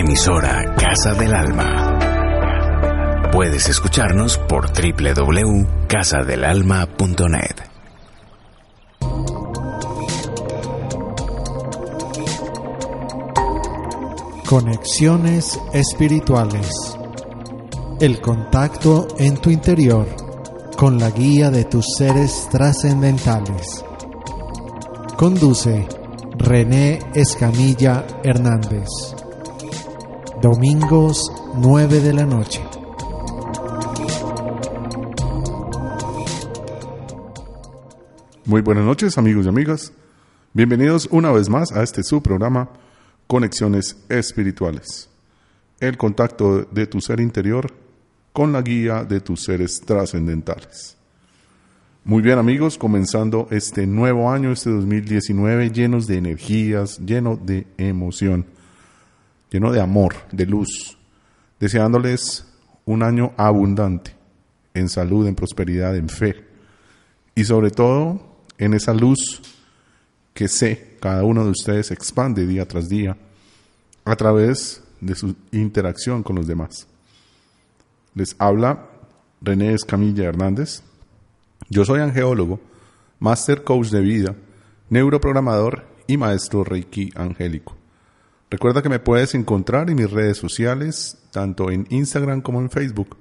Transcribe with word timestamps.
Emisora 0.00 0.74
Casa 0.76 1.12
del 1.12 1.34
Alma. 1.34 1.98
Puedes 3.30 3.68
escucharnos 3.68 4.38
por 4.38 4.70
www.casadelalma.net. 4.72 7.56
Conexiones 14.46 15.60
espirituales. 15.74 16.96
El 18.00 18.22
contacto 18.22 19.06
en 19.18 19.36
tu 19.36 19.50
interior 19.50 20.06
con 20.78 20.98
la 20.98 21.10
guía 21.10 21.50
de 21.50 21.66
tus 21.66 21.84
seres 21.98 22.48
trascendentales. 22.50 23.84
Conduce 25.18 25.86
René 26.38 27.00
Escamilla 27.12 28.06
Hernández. 28.24 28.88
Domingos 30.42 31.30
9 31.56 32.00
de 32.00 32.14
la 32.14 32.24
noche. 32.24 32.64
Muy 38.46 38.62
buenas 38.62 38.84
noches 38.84 39.18
amigos 39.18 39.44
y 39.44 39.48
amigas. 39.50 39.92
Bienvenidos 40.54 41.08
una 41.10 41.30
vez 41.30 41.50
más 41.50 41.72
a 41.72 41.82
este 41.82 42.02
su 42.02 42.22
programa 42.22 42.70
Conexiones 43.26 43.98
Espirituales. 44.08 45.10
El 45.78 45.98
contacto 45.98 46.62
de 46.62 46.86
tu 46.86 47.02
ser 47.02 47.20
interior 47.20 47.70
con 48.32 48.50
la 48.54 48.62
guía 48.62 49.04
de 49.04 49.20
tus 49.20 49.42
seres 49.42 49.82
trascendentales. 49.84 50.96
Muy 52.02 52.22
bien 52.22 52.38
amigos, 52.38 52.78
comenzando 52.78 53.46
este 53.50 53.86
nuevo 53.86 54.30
año, 54.30 54.52
este 54.52 54.70
2019, 54.70 55.70
llenos 55.70 56.06
de 56.06 56.16
energías, 56.16 56.98
lleno 57.00 57.36
de 57.36 57.66
emoción 57.76 58.46
lleno 59.50 59.72
de 59.72 59.80
amor, 59.80 60.14
de 60.32 60.46
luz, 60.46 60.96
deseándoles 61.58 62.46
un 62.84 63.02
año 63.02 63.32
abundante 63.36 64.14
en 64.74 64.88
salud, 64.88 65.26
en 65.26 65.34
prosperidad, 65.34 65.96
en 65.96 66.08
fe 66.08 66.44
y 67.34 67.44
sobre 67.44 67.70
todo 67.70 68.20
en 68.58 68.74
esa 68.74 68.94
luz 68.94 69.42
que 70.34 70.48
sé 70.48 70.96
cada 71.00 71.24
uno 71.24 71.44
de 71.44 71.50
ustedes 71.50 71.90
expande 71.90 72.46
día 72.46 72.66
tras 72.66 72.88
día 72.88 73.16
a 74.04 74.16
través 74.16 74.82
de 75.00 75.14
su 75.14 75.34
interacción 75.52 76.22
con 76.22 76.36
los 76.36 76.46
demás. 76.46 76.86
Les 78.14 78.34
habla 78.38 78.86
René 79.40 79.72
Escamilla 79.74 80.24
Hernández. 80.24 80.82
Yo 81.68 81.84
soy 81.84 82.00
angeólogo, 82.00 82.60
máster 83.18 83.64
coach 83.64 83.88
de 83.88 84.00
vida, 84.00 84.34
neuroprogramador 84.88 85.86
y 86.06 86.16
maestro 86.16 86.64
Reiki 86.64 87.12
angélico. 87.14 87.79
Recuerda 88.50 88.82
que 88.82 88.88
me 88.88 88.98
puedes 88.98 89.36
encontrar 89.36 89.88
en 89.90 89.96
mis 89.96 90.10
redes 90.10 90.36
sociales, 90.36 91.16
tanto 91.30 91.70
en 91.70 91.86
Instagram 91.88 92.42
como 92.42 92.60
en 92.60 92.68
Facebook, 92.68 93.16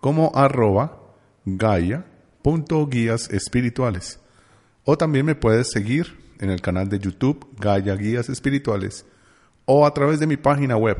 como 0.00 0.32
arroba 0.34 0.98
gaia.guías 1.44 3.28
espirituales. 3.30 4.18
O 4.84 4.96
también 4.96 5.26
me 5.26 5.34
puedes 5.34 5.70
seguir 5.70 6.18
en 6.40 6.48
el 6.48 6.62
canal 6.62 6.88
de 6.88 6.98
YouTube 6.98 7.46
Gaia 7.60 7.94
Guías 7.94 8.30
Espirituales 8.30 9.04
o 9.66 9.84
a 9.86 9.94
través 9.94 10.18
de 10.18 10.26
mi 10.26 10.38
página 10.38 10.76
web 10.76 10.96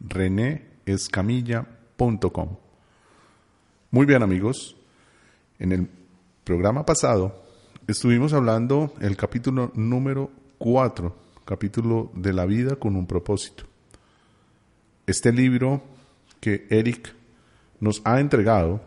reneescamilla.com. 0.00 2.56
Muy 3.90 4.06
bien 4.06 4.22
amigos, 4.22 4.76
en 5.58 5.72
el 5.72 5.88
programa 6.44 6.84
pasado 6.84 7.42
estuvimos 7.88 8.34
hablando 8.34 8.92
el 9.00 9.16
capítulo 9.16 9.72
número 9.74 10.30
4 10.58 11.27
capítulo 11.48 12.12
de 12.14 12.34
la 12.34 12.44
vida 12.44 12.76
con 12.76 12.94
un 12.94 13.06
propósito. 13.06 13.64
Este 15.06 15.32
libro 15.32 15.82
que 16.40 16.66
Eric 16.68 17.14
nos 17.80 18.02
ha 18.04 18.20
entregado, 18.20 18.82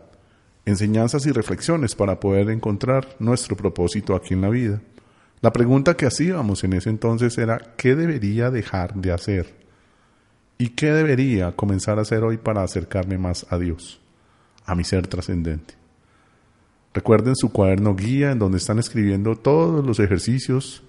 enseñanzas 0.64 1.26
y 1.26 1.32
reflexiones 1.32 1.96
para 1.96 2.20
poder 2.20 2.50
encontrar 2.50 3.16
nuestro 3.18 3.56
propósito 3.56 4.14
aquí 4.14 4.34
en 4.34 4.42
la 4.42 4.48
vida. 4.48 4.80
La 5.40 5.52
pregunta 5.52 5.96
que 5.96 6.06
hacíamos 6.06 6.62
en 6.62 6.74
ese 6.74 6.88
entonces 6.88 7.36
era, 7.36 7.74
¿qué 7.76 7.96
debería 7.96 8.52
dejar 8.52 8.94
de 8.94 9.10
hacer? 9.10 9.52
¿Y 10.56 10.68
qué 10.68 10.92
debería 10.92 11.56
comenzar 11.56 11.98
a 11.98 12.02
hacer 12.02 12.22
hoy 12.22 12.36
para 12.36 12.62
acercarme 12.62 13.18
más 13.18 13.44
a 13.50 13.58
Dios, 13.58 14.00
a 14.66 14.76
mi 14.76 14.84
ser 14.84 15.08
trascendente? 15.08 15.74
Recuerden 16.94 17.34
su 17.34 17.50
cuaderno 17.50 17.96
guía 17.96 18.30
en 18.30 18.38
donde 18.38 18.58
están 18.58 18.78
escribiendo 18.78 19.34
todos 19.34 19.84
los 19.84 19.98
ejercicios 19.98 20.84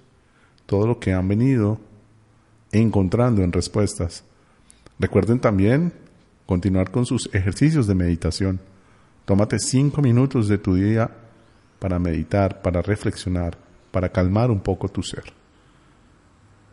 todo 0.66 0.86
lo 0.86 0.98
que 0.98 1.12
han 1.12 1.28
venido 1.28 1.78
encontrando 2.72 3.42
en 3.42 3.52
respuestas. 3.52 4.24
Recuerden 4.98 5.40
también 5.40 5.92
continuar 6.46 6.90
con 6.90 7.06
sus 7.06 7.28
ejercicios 7.32 7.86
de 7.86 7.94
meditación. 7.94 8.60
Tómate 9.24 9.58
cinco 9.58 10.02
minutos 10.02 10.48
de 10.48 10.58
tu 10.58 10.74
día 10.74 11.10
para 11.78 11.98
meditar, 11.98 12.62
para 12.62 12.82
reflexionar, 12.82 13.56
para 13.90 14.08
calmar 14.10 14.50
un 14.50 14.60
poco 14.60 14.88
tu 14.88 15.02
ser, 15.02 15.24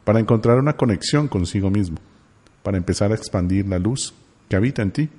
para 0.04 0.20
encontrar 0.20 0.58
una 0.58 0.74
conexión 0.74 1.28
consigo 1.28 1.70
mismo, 1.70 1.98
para 2.64 2.78
empezar 2.78 3.12
a 3.12 3.16
expandir 3.16 3.68
la 3.68 3.80
luz 3.80 4.14
que 4.50 4.56
habita 4.56 4.82
en 4.82 4.92
ti. 4.92 5.10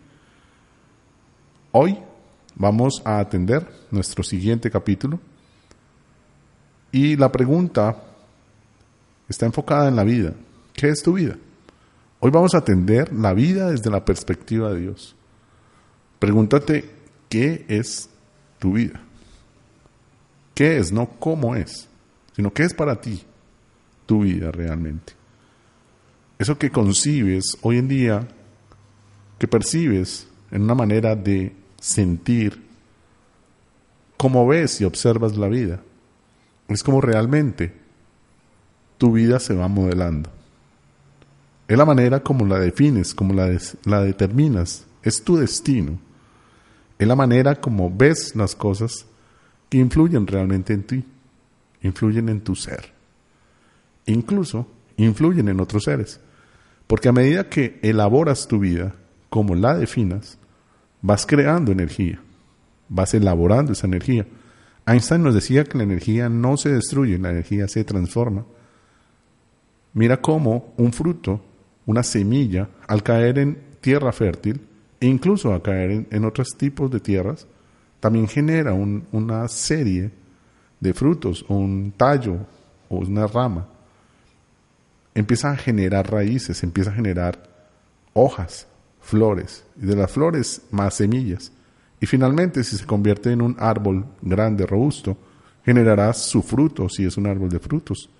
Hoy 1.72 1.98
vamos 2.54 3.02
a 3.04 3.18
atender 3.18 3.66
nuestro 3.90 4.22
siguiente 4.22 4.70
capítulo 4.70 5.18
y 6.90 7.16
la 7.16 7.32
pregunta 7.32 8.11
está 9.28 9.46
enfocada 9.46 9.88
en 9.88 9.96
la 9.96 10.04
vida. 10.04 10.34
¿Qué 10.72 10.88
es 10.88 11.02
tu 11.02 11.14
vida? 11.14 11.36
Hoy 12.20 12.30
vamos 12.30 12.54
a 12.54 12.58
atender 12.58 13.12
la 13.12 13.34
vida 13.34 13.70
desde 13.70 13.90
la 13.90 14.04
perspectiva 14.04 14.72
de 14.72 14.80
Dios. 14.80 15.16
Pregúntate, 16.18 16.88
¿qué 17.28 17.64
es 17.68 18.08
tu 18.58 18.74
vida? 18.74 19.00
¿Qué 20.54 20.78
es? 20.78 20.92
No 20.92 21.08
cómo 21.18 21.56
es, 21.56 21.88
sino 22.36 22.52
qué 22.52 22.62
es 22.62 22.74
para 22.74 23.00
ti 23.00 23.22
tu 24.06 24.20
vida 24.20 24.52
realmente. 24.52 25.14
Eso 26.38 26.58
que 26.58 26.70
concibes 26.70 27.56
hoy 27.62 27.78
en 27.78 27.88
día, 27.88 28.28
que 29.38 29.48
percibes 29.48 30.28
en 30.50 30.62
una 30.62 30.74
manera 30.74 31.16
de 31.16 31.52
sentir, 31.80 32.62
cómo 34.16 34.46
ves 34.46 34.80
y 34.80 34.84
observas 34.84 35.36
la 35.36 35.48
vida, 35.48 35.80
es 36.68 36.82
como 36.84 37.00
realmente 37.00 37.81
tu 39.02 39.10
vida 39.10 39.40
se 39.40 39.52
va 39.52 39.66
modelando. 39.66 40.30
Es 41.66 41.76
la 41.76 41.84
manera 41.84 42.22
como 42.22 42.46
la 42.46 42.60
defines, 42.60 43.16
como 43.16 43.34
la, 43.34 43.50
la 43.84 44.00
determinas. 44.00 44.86
Es 45.02 45.24
tu 45.24 45.38
destino. 45.38 45.98
Es 47.00 47.08
la 47.08 47.16
manera 47.16 47.56
como 47.56 47.92
ves 47.92 48.36
las 48.36 48.54
cosas 48.54 49.04
que 49.68 49.78
influyen 49.78 50.24
realmente 50.24 50.72
en 50.72 50.84
ti, 50.84 51.04
influyen 51.82 52.28
en 52.28 52.42
tu 52.42 52.54
ser. 52.54 52.92
Incluso 54.06 54.68
influyen 54.96 55.48
en 55.48 55.58
otros 55.58 55.82
seres. 55.82 56.20
Porque 56.86 57.08
a 57.08 57.12
medida 57.12 57.48
que 57.48 57.80
elaboras 57.82 58.46
tu 58.46 58.60
vida, 58.60 58.94
como 59.30 59.56
la 59.56 59.76
definas, 59.76 60.38
vas 61.00 61.26
creando 61.26 61.72
energía, 61.72 62.20
vas 62.88 63.14
elaborando 63.14 63.72
esa 63.72 63.88
energía. 63.88 64.28
Einstein 64.86 65.24
nos 65.24 65.34
decía 65.34 65.64
que 65.64 65.76
la 65.76 65.82
energía 65.82 66.28
no 66.28 66.56
se 66.56 66.68
destruye, 66.68 67.18
la 67.18 67.30
energía 67.30 67.66
se 67.66 67.82
transforma. 67.82 68.44
Mira 69.94 70.20
cómo 70.20 70.72
un 70.76 70.92
fruto, 70.92 71.40
una 71.86 72.02
semilla, 72.02 72.68
al 72.86 73.02
caer 73.02 73.38
en 73.38 73.58
tierra 73.80 74.12
fértil, 74.12 74.60
e 75.00 75.06
incluso 75.06 75.52
al 75.52 75.62
caer 75.62 76.06
en, 76.10 76.24
otros 76.24 76.50
tipos 76.56 76.90
de 76.90 77.00
tierras, 77.00 77.46
también 78.00 78.28
genera 78.28 78.72
una 78.72 79.48
serie 79.48 80.10
de 80.80 80.94
frutos, 80.94 81.44
un 81.48 81.92
tallo, 81.96 82.38
o 82.88 82.96
una 82.96 83.26
rama. 83.26 83.66
Empieza 85.14 85.50
a 85.50 85.56
generar 85.56 86.10
raíces, 86.10 86.62
empieza 86.62 86.90
a 86.90 86.94
generar 86.94 87.42
hojas, 88.12 88.66
flores, 89.00 89.64
y 89.80 89.86
de 89.86 89.96
las 89.96 90.10
flores 90.10 90.62
más 90.70 90.94
semillas. 90.94 91.52
Y 92.00 92.06
finalmente, 92.06 92.64
si 92.64 92.76
se 92.76 92.86
convierte 92.86 93.30
en 93.30 93.42
un 93.42 93.56
árbol 93.58 94.04
grande, 94.20 94.66
robusto, 94.66 95.16
generará 95.64 96.12
su 96.12 96.42
fruto 96.42 96.88
si 96.88 97.04
es 97.04 97.16
un 97.16 97.26
árbol 97.26 97.48
de 97.48 97.60
frutos. 97.60 98.10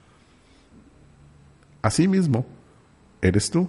Asimismo, 1.83 2.47
eres 3.21 3.51
tú. 3.51 3.69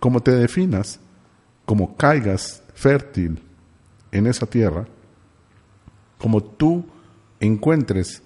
Como 0.00 0.20
te 0.20 0.30
definas, 0.30 1.00
como 1.66 1.96
caigas 1.96 2.62
fértil 2.74 3.42
en 4.12 4.26
esa 4.26 4.46
tierra, 4.46 4.86
como 6.18 6.42
tú 6.42 6.84
encuentres 7.40 8.22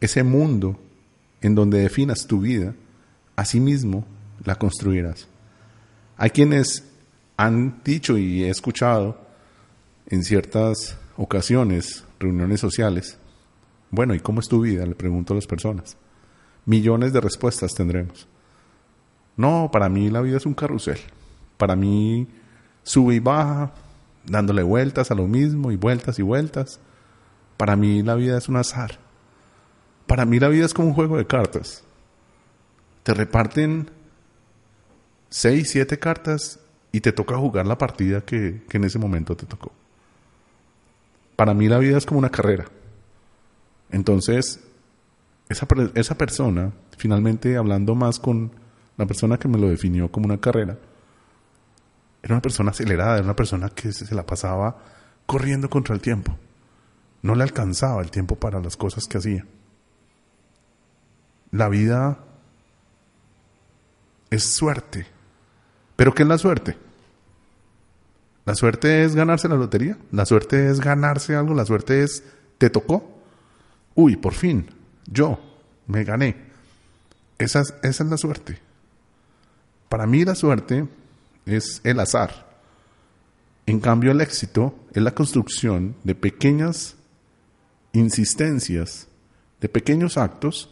ese 0.00 0.22
mundo 0.22 0.78
en 1.40 1.54
donde 1.54 1.80
definas 1.80 2.26
tu 2.26 2.40
vida, 2.40 2.74
asimismo 3.36 4.04
la 4.44 4.54
construirás. 4.54 5.26
Hay 6.16 6.30
quienes 6.30 6.84
han 7.36 7.80
dicho 7.84 8.16
y 8.16 8.44
he 8.44 8.50
escuchado 8.50 9.18
en 10.06 10.22
ciertas 10.22 10.96
ocasiones, 11.16 12.04
reuniones 12.18 12.60
sociales, 12.60 13.18
bueno, 13.90 14.14
¿y 14.14 14.20
cómo 14.20 14.40
es 14.40 14.48
tu 14.48 14.60
vida? 14.60 14.84
Le 14.86 14.94
pregunto 14.94 15.32
a 15.32 15.36
las 15.36 15.46
personas. 15.46 15.96
Millones 16.66 17.12
de 17.12 17.20
respuestas 17.20 17.74
tendremos. 17.74 18.26
No, 19.36 19.70
para 19.72 19.88
mí 19.88 20.10
la 20.10 20.20
vida 20.20 20.36
es 20.36 20.46
un 20.46 20.54
carrusel. 20.54 20.98
Para 21.56 21.76
mí 21.76 22.26
sube 22.82 23.14
y 23.14 23.20
baja, 23.20 23.72
dándole 24.24 24.62
vueltas 24.62 25.10
a 25.10 25.14
lo 25.14 25.26
mismo 25.26 25.72
y 25.72 25.76
vueltas 25.76 26.18
y 26.18 26.22
vueltas. 26.22 26.80
Para 27.56 27.76
mí 27.76 28.02
la 28.02 28.14
vida 28.14 28.38
es 28.38 28.48
un 28.48 28.56
azar. 28.56 28.98
Para 30.06 30.24
mí 30.24 30.38
la 30.38 30.48
vida 30.48 30.66
es 30.66 30.74
como 30.74 30.88
un 30.88 30.94
juego 30.94 31.16
de 31.16 31.26
cartas. 31.26 31.82
Te 33.02 33.14
reparten 33.14 33.90
seis, 35.28 35.70
siete 35.70 35.98
cartas 35.98 36.60
y 36.92 37.00
te 37.00 37.12
toca 37.12 37.36
jugar 37.36 37.66
la 37.66 37.76
partida 37.76 38.20
que, 38.20 38.62
en 38.70 38.84
ese 38.84 38.98
momento 38.98 39.36
te 39.36 39.46
tocó. 39.46 39.72
Para 41.36 41.52
mí 41.54 41.68
la 41.68 41.78
vida 41.78 41.98
es 41.98 42.06
como 42.06 42.18
una 42.18 42.30
carrera. 42.30 42.66
Entonces, 43.90 44.60
esa, 45.48 45.66
esa 45.94 46.16
persona, 46.16 46.72
finalmente 46.96 47.56
hablando 47.56 47.94
más 47.94 48.18
con 48.18 48.52
la 48.96 49.06
persona 49.06 49.38
que 49.38 49.48
me 49.48 49.58
lo 49.58 49.68
definió 49.68 50.10
como 50.10 50.26
una 50.26 50.40
carrera, 50.40 50.78
era 52.22 52.34
una 52.34 52.42
persona 52.42 52.70
acelerada, 52.70 53.16
era 53.16 53.24
una 53.24 53.36
persona 53.36 53.68
que 53.68 53.92
se 53.92 54.14
la 54.14 54.24
pasaba 54.24 54.78
corriendo 55.26 55.68
contra 55.68 55.94
el 55.94 56.00
tiempo. 56.00 56.36
No 57.22 57.34
le 57.34 57.42
alcanzaba 57.42 58.02
el 58.02 58.10
tiempo 58.10 58.36
para 58.36 58.60
las 58.60 58.76
cosas 58.76 59.06
que 59.06 59.18
hacía. 59.18 59.46
La 61.50 61.68
vida 61.68 62.18
es 64.30 64.54
suerte. 64.54 65.06
¿Pero 65.96 66.14
qué 66.14 66.22
es 66.22 66.28
la 66.28 66.38
suerte? 66.38 66.76
La 68.44 68.54
suerte 68.54 69.04
es 69.04 69.14
ganarse 69.14 69.48
la 69.48 69.56
lotería. 69.56 69.96
La 70.10 70.26
suerte 70.26 70.68
es 70.68 70.80
ganarse 70.80 71.34
algo. 71.36 71.54
La 71.54 71.64
suerte 71.64 72.02
es, 72.02 72.24
te 72.58 72.70
tocó. 72.70 73.08
Uy, 73.94 74.16
por 74.16 74.34
fin, 74.34 74.68
yo 75.06 75.38
me 75.86 76.04
gané. 76.04 76.36
Esa 77.38 77.60
es, 77.60 77.74
esa 77.82 78.04
es 78.04 78.10
la 78.10 78.16
suerte. 78.16 78.58
Para 79.88 80.06
mí 80.06 80.24
la 80.24 80.34
suerte 80.34 80.86
es 81.46 81.80
el 81.84 82.00
azar. 82.00 82.54
En 83.66 83.80
cambio 83.80 84.12
el 84.12 84.20
éxito 84.20 84.74
es 84.92 85.02
la 85.02 85.14
construcción 85.14 85.96
de 86.04 86.14
pequeñas 86.14 86.96
insistencias, 87.92 89.08
de 89.60 89.68
pequeños 89.68 90.18
actos 90.18 90.70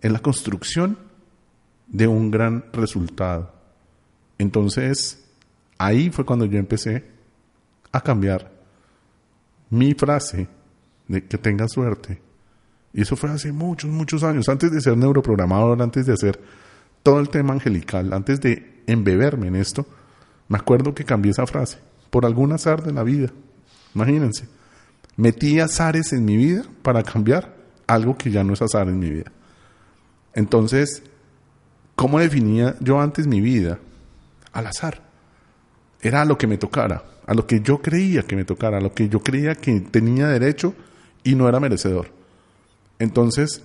en 0.00 0.12
la 0.12 0.18
construcción 0.18 0.98
de 1.86 2.06
un 2.06 2.30
gran 2.30 2.64
resultado. 2.72 3.52
Entonces, 4.38 5.24
ahí 5.78 6.10
fue 6.10 6.24
cuando 6.24 6.46
yo 6.46 6.58
empecé 6.58 7.04
a 7.92 8.00
cambiar 8.00 8.50
mi 9.70 9.94
frase 9.94 10.48
de 11.06 11.24
que 11.26 11.38
tenga 11.38 11.68
suerte. 11.68 12.20
Y 12.94 13.02
eso 13.02 13.16
fue 13.16 13.30
hace 13.30 13.52
muchos, 13.52 13.90
muchos 13.90 14.22
años, 14.22 14.48
antes 14.48 14.70
de 14.70 14.80
ser 14.80 14.96
neuroprogramador, 14.96 15.80
antes 15.80 16.06
de 16.06 16.12
hacer 16.12 16.40
todo 17.02 17.20
el 17.20 17.28
tema 17.28 17.54
angelical, 17.54 18.12
antes 18.12 18.40
de 18.40 18.82
embeberme 18.86 19.48
en 19.48 19.56
esto, 19.56 19.86
me 20.48 20.58
acuerdo 20.58 20.94
que 20.94 21.04
cambié 21.04 21.30
esa 21.30 21.46
frase 21.46 21.78
por 22.10 22.26
algún 22.26 22.52
azar 22.52 22.82
de 22.82 22.92
la 22.92 23.02
vida. 23.02 23.30
Imagínense, 23.94 24.46
metí 25.16 25.60
azares 25.60 26.12
en 26.12 26.24
mi 26.24 26.36
vida 26.36 26.64
para 26.82 27.02
cambiar 27.02 27.56
algo 27.86 28.16
que 28.16 28.30
ya 28.30 28.44
no 28.44 28.52
es 28.52 28.62
azar 28.62 28.88
en 28.88 28.98
mi 28.98 29.10
vida. 29.10 29.32
Entonces, 30.34 31.02
¿cómo 31.96 32.18
definía 32.18 32.76
yo 32.80 33.00
antes 33.00 33.26
mi 33.26 33.40
vida? 33.40 33.78
Al 34.52 34.66
azar. 34.66 35.02
Era 36.00 36.22
a 36.22 36.24
lo 36.24 36.36
que 36.36 36.46
me 36.46 36.58
tocara, 36.58 37.02
a 37.26 37.34
lo 37.34 37.46
que 37.46 37.60
yo 37.60 37.80
creía 37.80 38.22
que 38.22 38.36
me 38.36 38.44
tocara, 38.44 38.78
a 38.78 38.80
lo 38.80 38.92
que 38.92 39.08
yo 39.08 39.20
creía 39.20 39.54
que 39.54 39.80
tenía 39.80 40.28
derecho 40.28 40.74
y 41.24 41.34
no 41.34 41.48
era 41.48 41.60
merecedor. 41.60 42.21
Entonces, 43.02 43.60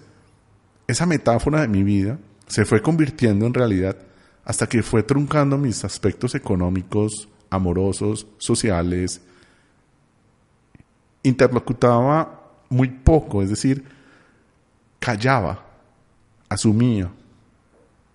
esa 0.87 1.05
metáfora 1.05 1.61
de 1.61 1.67
mi 1.67 1.83
vida 1.83 2.17
se 2.47 2.65
fue 2.65 2.81
convirtiendo 2.81 3.45
en 3.45 3.53
realidad 3.53 3.95
hasta 4.43 4.65
que 4.65 4.81
fue 4.81 5.03
truncando 5.03 5.59
mis 5.59 5.85
aspectos 5.85 6.33
económicos, 6.33 7.29
amorosos, 7.51 8.25
sociales. 8.39 9.21
Interlocutaba 11.21 12.49
muy 12.69 12.87
poco, 12.87 13.43
es 13.43 13.51
decir, 13.51 13.83
callaba 14.97 15.63
asumía, 16.49 17.11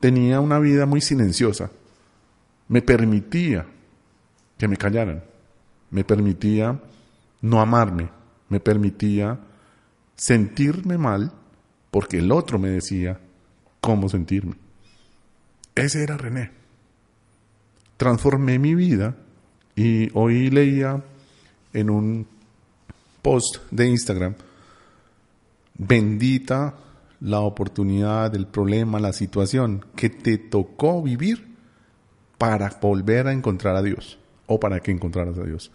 tenía 0.00 0.40
una 0.40 0.58
vida 0.58 0.86
muy 0.86 1.00
silenciosa, 1.00 1.70
me 2.66 2.82
permitía 2.82 3.64
que 4.58 4.66
me 4.66 4.76
callaran, 4.76 5.22
me 5.88 6.02
permitía 6.02 6.80
no 7.40 7.60
amarme, 7.60 8.08
me 8.48 8.58
permitía 8.58 9.38
sentirme 10.17 10.99
mal 10.99 11.32
porque 11.91 12.19
el 12.19 12.32
otro 12.32 12.59
me 12.59 12.70
decía 12.70 13.20
cómo 13.81 14.09
sentirme. 14.09 14.55
Ese 15.75 16.03
era 16.03 16.17
René. 16.17 16.50
Transformé 17.97 18.59
mi 18.59 18.75
vida 18.75 19.17
y 19.76 20.11
hoy 20.14 20.50
leía 20.50 21.03
en 21.73 21.91
un 21.91 22.26
post 23.23 23.59
de 23.70 23.87
Instagram, 23.87 24.35
bendita 25.79 26.75
la 27.20 27.41
oportunidad, 27.41 28.35
el 28.35 28.47
problema, 28.47 28.99
la 28.99 29.12
situación 29.12 29.85
que 29.94 30.11
te 30.11 30.38
tocó 30.38 31.03
vivir 31.03 31.53
para 32.37 32.69
volver 32.81 33.29
a 33.29 33.32
encontrar 33.32 33.76
a 33.76 33.82
Dios 33.82 34.19
o 34.47 34.59
para 34.59 34.81
que 34.81 34.91
encontraras 34.91 35.38
a 35.38 35.44
Dios. 35.44 35.70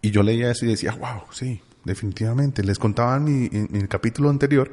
Y 0.00 0.10
yo 0.10 0.22
leía 0.24 0.50
eso 0.50 0.66
y 0.66 0.70
decía, 0.70 0.92
wow, 0.92 1.22
sí, 1.30 1.60
definitivamente. 1.84 2.62
Les 2.62 2.78
contaba 2.78 3.16
en, 3.16 3.68
el 3.72 3.88
capítulo 3.88 4.30
anterior 4.30 4.70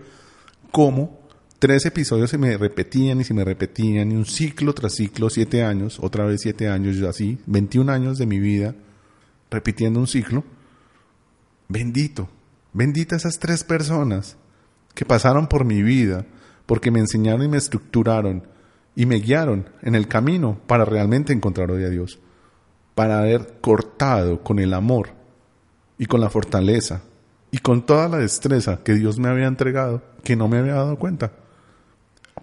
cómo 0.71 1.19
tres 1.60 1.86
episodios 1.86 2.29
se 2.29 2.38
me 2.38 2.57
repetían 2.57 3.19
y 3.22 3.24
se 3.24 3.34
me 3.34 3.43
repetían 3.43 4.12
y 4.12 4.15
un 4.15 4.25
ciclo 4.25 4.74
tras 4.74 4.95
ciclo, 4.95 5.29
siete 5.29 5.63
años, 5.63 6.00
otra 6.01 6.25
vez 6.25 6.41
siete 6.41 6.69
años, 6.69 6.95
yo 6.95 7.10
así, 7.10 7.39
21 7.48 7.91
años 7.91 8.17
de 8.17 8.25
mi 8.25 8.39
vida 8.39 8.75
repitiendo 9.51 10.00
un 10.00 10.07
ciclo. 10.07 10.43
Bendito, 11.67 12.29
bendita 12.74 13.15
esas 13.15 13.39
tres 13.39 13.63
personas 13.63 14.38
que 14.93 15.05
pasaron 15.05 15.48
por 15.48 15.65
mi 15.65 15.81
vida, 15.81 16.25
porque 16.65 16.91
me 16.91 17.00
enseñaron 17.00 17.43
y 17.43 17.48
me 17.48 17.57
estructuraron 17.57 18.43
y 18.95 19.05
me 19.05 19.15
guiaron 19.15 19.69
en 19.81 19.95
el 19.95 20.07
camino 20.07 20.60
para 20.67 20.86
realmente 20.86 21.34
encontrar 21.34 21.72
hoy 21.72 21.84
a 21.84 21.89
Dios, 21.89 22.19
para 22.95 23.19
haber 23.19 23.60
cortado 23.62 24.43
con 24.43 24.60
el 24.60 24.74
amor 24.74 25.18
y 26.00 26.08
con 26.08 26.20
la 26.20 26.32
fortaleza 26.32 27.03
y 27.51 27.60
con 27.60 27.86
toda 27.86 28.10
la 28.10 28.18
destreza 28.18 28.84
que 28.84 28.96
Dios 28.96 29.20
me 29.20 29.29
había 29.29 29.46
entregado, 29.46 30.01
que 30.24 30.36
no 30.36 30.48
me 30.48 30.58
había 30.58 30.74
dado 30.74 30.98
cuenta, 30.98 31.32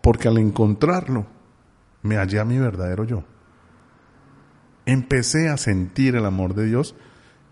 porque 0.00 0.28
al 0.28 0.38
encontrarlo 0.38 1.26
me 2.02 2.16
hallé 2.16 2.38
a 2.38 2.44
mi 2.44 2.58
verdadero 2.58 3.02
yo. 3.02 3.24
Empecé 4.84 5.48
a 5.48 5.56
sentir 5.56 6.14
el 6.14 6.24
amor 6.24 6.54
de 6.54 6.66
Dios 6.66 6.94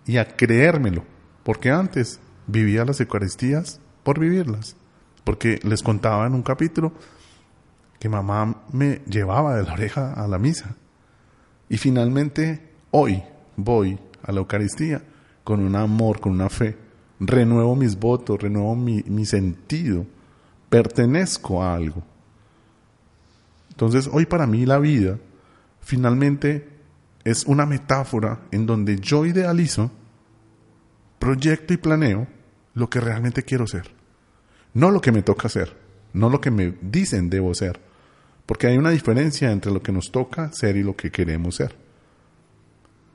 y 0.06 0.18
a 0.18 0.36
creérmelo, 0.36 1.04
porque 1.42 1.72
antes 1.72 2.20
vivía 2.46 2.84
las 2.84 3.00
Eucaristías 3.00 3.80
por 4.04 4.20
vivirlas 4.20 4.76
porque 5.24 5.58
les 5.62 5.82
contaba 5.82 6.26
en 6.26 6.34
un 6.34 6.42
capítulo 6.42 6.92
que 7.98 8.08
mamá 8.08 8.62
me 8.72 9.00
llevaba 9.06 9.56
de 9.56 9.64
la 9.64 9.72
oreja 9.72 10.12
a 10.12 10.28
la 10.28 10.38
misa. 10.38 10.76
Y 11.70 11.78
finalmente 11.78 12.74
hoy 12.90 13.22
voy 13.56 13.98
a 14.22 14.32
la 14.32 14.40
Eucaristía 14.40 15.02
con 15.44 15.60
un 15.60 15.76
amor, 15.76 16.20
con 16.20 16.32
una 16.32 16.48
fe. 16.48 16.76
Renuevo 17.20 17.76
mis 17.76 17.98
votos, 17.98 18.40
renuevo 18.40 18.74
mi, 18.74 19.02
mi 19.06 19.24
sentido. 19.26 20.04
Pertenezco 20.68 21.62
a 21.62 21.74
algo. 21.74 22.02
Entonces 23.70 24.08
hoy 24.12 24.26
para 24.26 24.46
mí 24.46 24.66
la 24.66 24.78
vida 24.78 25.18
finalmente 25.80 26.68
es 27.24 27.44
una 27.44 27.66
metáfora 27.66 28.40
en 28.50 28.66
donde 28.66 28.98
yo 28.98 29.26
idealizo, 29.26 29.90
proyecto 31.18 31.74
y 31.74 31.78
planeo 31.78 32.26
lo 32.74 32.90
que 32.90 33.00
realmente 33.00 33.42
quiero 33.42 33.66
ser. 33.66 33.90
No 34.74 34.90
lo 34.90 35.00
que 35.00 35.12
me 35.12 35.22
toca 35.22 35.46
hacer, 35.46 35.76
no 36.12 36.30
lo 36.30 36.40
que 36.40 36.50
me 36.50 36.74
dicen 36.82 37.30
debo 37.30 37.54
ser, 37.54 37.80
porque 38.46 38.66
hay 38.66 38.76
una 38.76 38.90
diferencia 38.90 39.50
entre 39.50 39.72
lo 39.72 39.82
que 39.82 39.92
nos 39.92 40.10
toca 40.10 40.52
ser 40.52 40.76
y 40.76 40.82
lo 40.82 40.96
que 40.96 41.10
queremos 41.10 41.56
ser. 41.56 41.76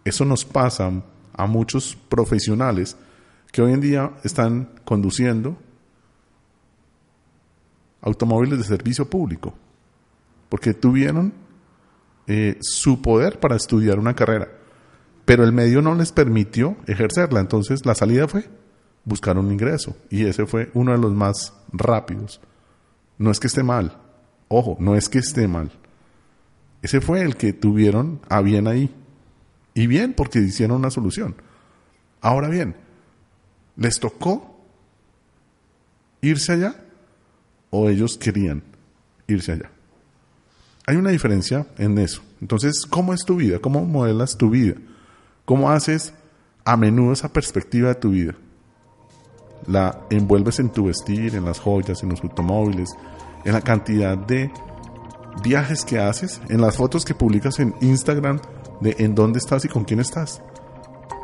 Eso 0.04 0.26
nos 0.26 0.46
pasa 0.46 0.92
a 1.40 1.48
muchos 1.48 1.98
profesionales 2.10 2.98
que 3.52 3.62
hoy 3.62 3.74
en 3.74 3.82
día 3.82 4.12
están 4.24 4.70
conduciendo 4.84 5.58
automóviles 8.02 8.60
de 8.60 8.66
servicio 8.66 9.10
público, 9.10 9.54
porque 10.50 10.74
tuvieron 10.74 11.34
eh, 12.28 12.58
su 12.62 13.02
poder 13.02 13.40
para 13.40 13.56
estudiar 13.56 14.00
una 14.00 14.16
carrera, 14.16 14.50
pero 15.26 15.44
el 15.44 15.52
medio 15.54 15.82
no 15.82 15.96
les 15.96 16.12
permitió 16.12 16.76
ejercerla, 16.86 17.40
entonces 17.40 17.86
la 17.86 17.96
salida 17.96 18.28
fue 18.28 18.50
buscar 19.06 19.38
un 19.38 19.52
ingreso, 19.52 19.96
y 20.10 20.26
ese 20.26 20.46
fue 20.46 20.70
uno 20.74 20.92
de 20.92 20.98
los 20.98 21.14
más 21.14 21.54
rápidos. 21.72 22.42
No 23.18 23.32
es 23.32 23.40
que 23.40 23.48
esté 23.48 23.64
mal, 23.64 23.98
ojo, 24.50 24.78
no 24.80 24.96
es 24.96 25.08
que 25.08 25.20
esté 25.20 25.48
mal. 25.48 25.72
Ese 26.82 27.02
fue 27.02 27.22
el 27.22 27.36
que 27.36 27.54
tuvieron 27.54 28.22
a 28.30 28.42
bien 28.42 28.68
ahí. 28.68 28.94
Y 29.80 29.88
bien 29.88 30.12
porque 30.12 30.40
hicieron 30.40 30.76
una 30.76 30.92
solución. 30.92 31.36
Ahora 32.20 32.50
bien, 32.50 32.76
¿les 33.78 33.98
tocó 33.98 34.60
irse 36.20 36.52
allá 36.52 36.76
o 37.70 37.88
ellos 37.88 38.18
querían 38.18 38.62
irse 39.26 39.54
allá? 39.54 39.72
Hay 40.86 40.98
una 40.98 41.12
diferencia 41.12 41.66
en 41.78 41.98
eso. 41.98 42.22
Entonces, 42.42 42.86
¿cómo 42.90 43.14
es 43.14 43.24
tu 43.24 43.38
vida? 43.38 43.60
¿Cómo 43.60 43.86
modelas 43.86 44.36
tu 44.36 44.50
vida? 44.50 44.76
¿Cómo 45.46 45.72
haces 45.72 46.14
a 46.66 46.76
menudo 46.76 47.14
esa 47.14 47.32
perspectiva 47.32 47.88
de 47.88 47.96
tu 47.96 48.10
vida? 48.10 48.36
La 49.66 50.02
envuelves 50.10 50.60
en 50.60 50.72
tu 50.72 50.88
vestir, 50.88 51.36
en 51.36 51.46
las 51.46 51.58
joyas, 51.58 52.04
en 52.04 52.10
los 52.10 52.22
automóviles, 52.22 52.90
en 53.46 53.54
la 53.54 53.62
cantidad 53.62 54.18
de 54.18 54.52
viajes 55.42 55.86
que 55.86 56.00
haces, 56.00 56.42
en 56.50 56.60
las 56.60 56.76
fotos 56.76 57.06
que 57.06 57.16
publicas 57.16 57.60
en 57.60 57.74
Instagram 57.80 58.42
de 58.82 58.96
en 59.00 59.16
dónde 59.16 59.40
estás 59.40 59.66
y 59.66 59.68
con 59.68 59.84
quién 59.84 60.00
estás. 60.00 60.42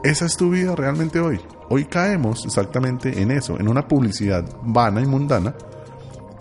Esa 0.04 0.26
es 0.26 0.38
tu 0.38 0.52
vida 0.52 0.76
realmente 0.76 1.20
hoy. 1.20 1.40
Hoy 1.70 1.86
caemos 1.86 2.46
exactamente 2.46 3.22
en 3.22 3.32
eso, 3.32 3.60
en 3.60 3.68
una 3.68 3.88
publicidad 3.88 4.46
vana 4.62 5.02
y 5.02 5.06
mundana, 5.06 5.56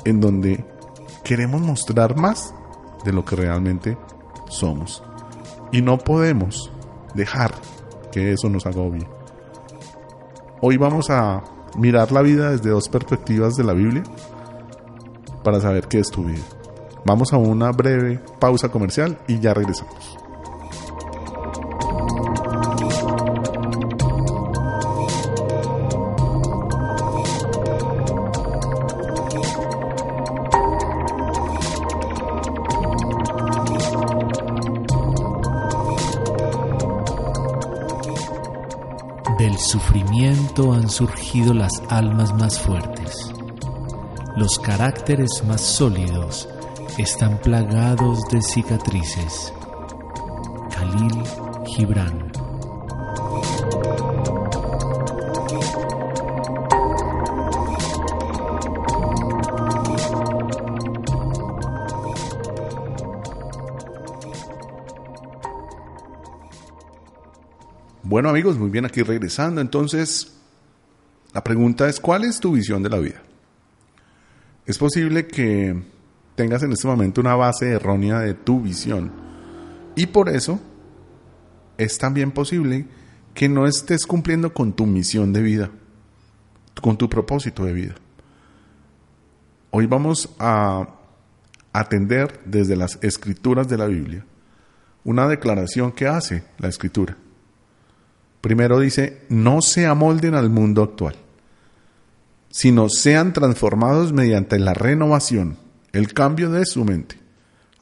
en 0.04 0.20
donde 0.20 0.64
queremos 1.22 1.62
mostrar 1.62 2.16
más 2.16 2.54
de 3.04 3.12
lo 3.12 3.24
que 3.24 3.36
realmente 3.36 3.96
somos. 4.48 5.02
Y 5.72 5.80
no 5.82 5.98
podemos 5.98 6.70
dejar 7.14 7.54
que 8.12 8.32
eso 8.32 8.48
nos 8.48 8.66
agobie. 8.66 9.08
Hoy 10.60 10.76
vamos 10.76 11.10
a 11.10 11.42
mirar 11.76 12.12
la 12.12 12.22
vida 12.22 12.50
desde 12.50 12.70
dos 12.70 12.88
perspectivas 12.88 13.56
de 13.56 13.64
la 13.64 13.72
Biblia 13.72 14.02
para 15.42 15.60
saber 15.60 15.88
qué 15.88 16.00
es 16.00 16.10
tu 16.10 16.24
vida. 16.24 16.44
Vamos 17.04 17.32
a 17.32 17.36
una 17.36 17.70
breve 17.70 18.20
pausa 18.38 18.70
comercial 18.70 19.18
y 19.26 19.40
ya 19.40 19.52
regresamos. 19.52 20.23
Sufrimiento 39.74 40.72
han 40.72 40.88
surgido 40.88 41.52
las 41.52 41.82
almas 41.88 42.32
más 42.34 42.60
fuertes. 42.60 43.32
Los 44.36 44.56
caracteres 44.60 45.42
más 45.48 45.62
sólidos 45.62 46.48
están 46.96 47.38
plagados 47.38 48.20
de 48.30 48.40
cicatrices. 48.40 49.52
Khalil 50.70 51.24
Gibran 51.66 52.23
Bueno 68.14 68.28
amigos, 68.28 68.56
muy 68.56 68.70
bien 68.70 68.84
aquí 68.84 69.02
regresando. 69.02 69.60
Entonces, 69.60 70.36
la 71.32 71.42
pregunta 71.42 71.88
es, 71.88 71.98
¿cuál 71.98 72.22
es 72.22 72.38
tu 72.38 72.52
visión 72.52 72.80
de 72.80 72.88
la 72.88 73.00
vida? 73.00 73.20
Es 74.66 74.78
posible 74.78 75.26
que 75.26 75.82
tengas 76.36 76.62
en 76.62 76.70
este 76.70 76.86
momento 76.86 77.20
una 77.20 77.34
base 77.34 77.72
errónea 77.72 78.20
de 78.20 78.34
tu 78.34 78.60
visión. 78.60 79.10
Y 79.96 80.06
por 80.06 80.28
eso 80.28 80.60
es 81.76 81.98
también 81.98 82.30
posible 82.30 82.86
que 83.34 83.48
no 83.48 83.66
estés 83.66 84.06
cumpliendo 84.06 84.54
con 84.54 84.74
tu 84.74 84.86
misión 84.86 85.32
de 85.32 85.42
vida, 85.42 85.70
con 86.80 86.96
tu 86.96 87.10
propósito 87.10 87.64
de 87.64 87.72
vida. 87.72 87.94
Hoy 89.72 89.86
vamos 89.86 90.32
a 90.38 90.86
atender 91.72 92.42
desde 92.44 92.76
las 92.76 92.96
escrituras 93.02 93.66
de 93.68 93.76
la 93.76 93.86
Biblia 93.86 94.24
una 95.02 95.26
declaración 95.26 95.90
que 95.90 96.06
hace 96.06 96.44
la 96.58 96.68
escritura. 96.68 97.16
Primero 98.44 98.78
dice, 98.78 99.22
no 99.30 99.62
se 99.62 99.86
amolden 99.86 100.34
al 100.34 100.50
mundo 100.50 100.82
actual, 100.82 101.16
sino 102.50 102.90
sean 102.90 103.32
transformados 103.32 104.12
mediante 104.12 104.58
la 104.58 104.74
renovación 104.74 105.56
el 105.92 106.12
cambio 106.12 106.50
de 106.50 106.66
su 106.66 106.84
mente. 106.84 107.18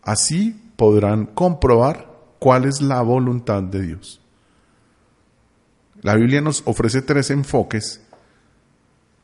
Así 0.05 0.57
podrán 0.77 1.27
comprobar 1.27 2.09
cuál 2.39 2.67
es 2.67 2.81
la 2.81 3.03
voluntad 3.03 3.65
de 3.65 3.83
Dios. 3.83 4.21
La 6.01 6.15
Biblia 6.15 6.41
nos 6.41 6.63
ofrece 6.65 7.03
tres 7.03 7.33
enfoques 7.33 8.01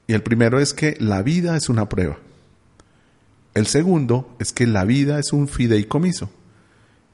y 0.08 0.14
el 0.14 0.24
primero 0.24 0.58
es 0.58 0.74
que 0.74 0.96
la 0.98 1.22
vida 1.22 1.56
es 1.56 1.68
una 1.68 1.88
prueba. 1.88 2.18
El 3.54 3.68
segundo 3.68 4.34
es 4.40 4.52
que 4.52 4.66
la 4.66 4.84
vida 4.84 5.20
es 5.20 5.32
un 5.32 5.46
fideicomiso. 5.46 6.30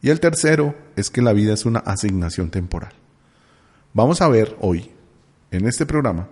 Y 0.00 0.08
el 0.08 0.18
tercero 0.18 0.74
es 0.96 1.10
que 1.10 1.20
la 1.20 1.34
vida 1.34 1.52
es 1.52 1.66
una 1.66 1.80
asignación 1.80 2.48
temporal. 2.50 3.03
Vamos 3.94 4.20
a 4.20 4.28
ver 4.28 4.54
hoy, 4.60 4.90
en 5.50 5.66
este 5.66 5.86
programa, 5.86 6.28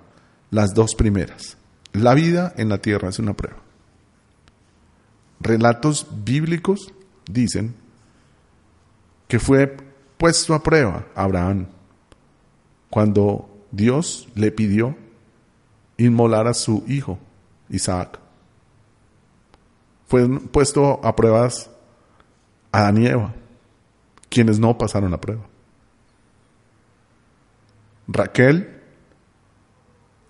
las 0.51 0.75
dos 0.75 0.95
primeras. 0.95 1.57
La 1.93 2.13
vida 2.13 2.53
en 2.57 2.69
la 2.69 2.79
tierra 2.79 3.09
es 3.09 3.19
una 3.19 3.33
prueba 3.33 3.63
relatos 5.43 6.07
bíblicos 6.25 6.93
dicen 7.29 7.75
que 9.27 9.39
fue 9.39 9.77
puesto 10.17 10.55
a 10.55 10.63
prueba 10.63 11.07
Abraham 11.15 11.67
cuando 12.91 13.49
Dios 13.71 14.29
le 14.35 14.53
pidió 14.53 14.97
inmolar 15.97 16.47
a 16.47 16.55
su 16.55 16.85
hijo 16.87 17.19
Isaac. 17.69 18.19
Fue 20.07 20.29
puesto 20.29 21.01
a 21.03 21.17
pruebas 21.17 21.71
a 22.71 22.83
Daniela, 22.83 23.35
quienes 24.29 24.59
no 24.59 24.77
pasaron 24.77 25.11
la 25.11 25.21
prueba. 25.21 25.43
Raquel, 28.09 28.81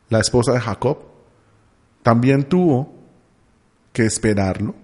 la 0.08 0.20
esposa 0.20 0.52
de 0.52 0.60
Jacob, 0.60 0.98
también 2.02 2.44
tuvo 2.44 2.94
que 3.92 4.04
esperarlo 4.04 4.74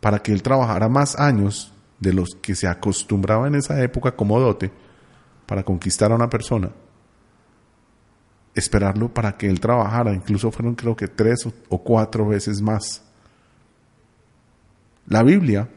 para 0.00 0.20
que 0.20 0.32
él 0.32 0.42
trabajara 0.42 0.88
más 0.88 1.18
años 1.18 1.72
de 2.00 2.12
los 2.12 2.34
que 2.36 2.54
se 2.54 2.68
acostumbraba 2.68 3.46
en 3.48 3.54
esa 3.54 3.82
época 3.82 4.12
como 4.12 4.38
dote 4.38 4.70
para 5.46 5.62
conquistar 5.62 6.12
a 6.12 6.16
una 6.16 6.28
persona, 6.28 6.70
esperarlo 8.54 9.12
para 9.12 9.36
que 9.36 9.48
él 9.48 9.60
trabajara, 9.60 10.12
incluso 10.12 10.50
fueron 10.50 10.74
creo 10.74 10.96
que 10.96 11.08
tres 11.08 11.46
o 11.68 11.78
cuatro 11.78 12.28
veces 12.28 12.60
más. 12.60 13.02
La 15.06 15.22
Biblia 15.22 15.68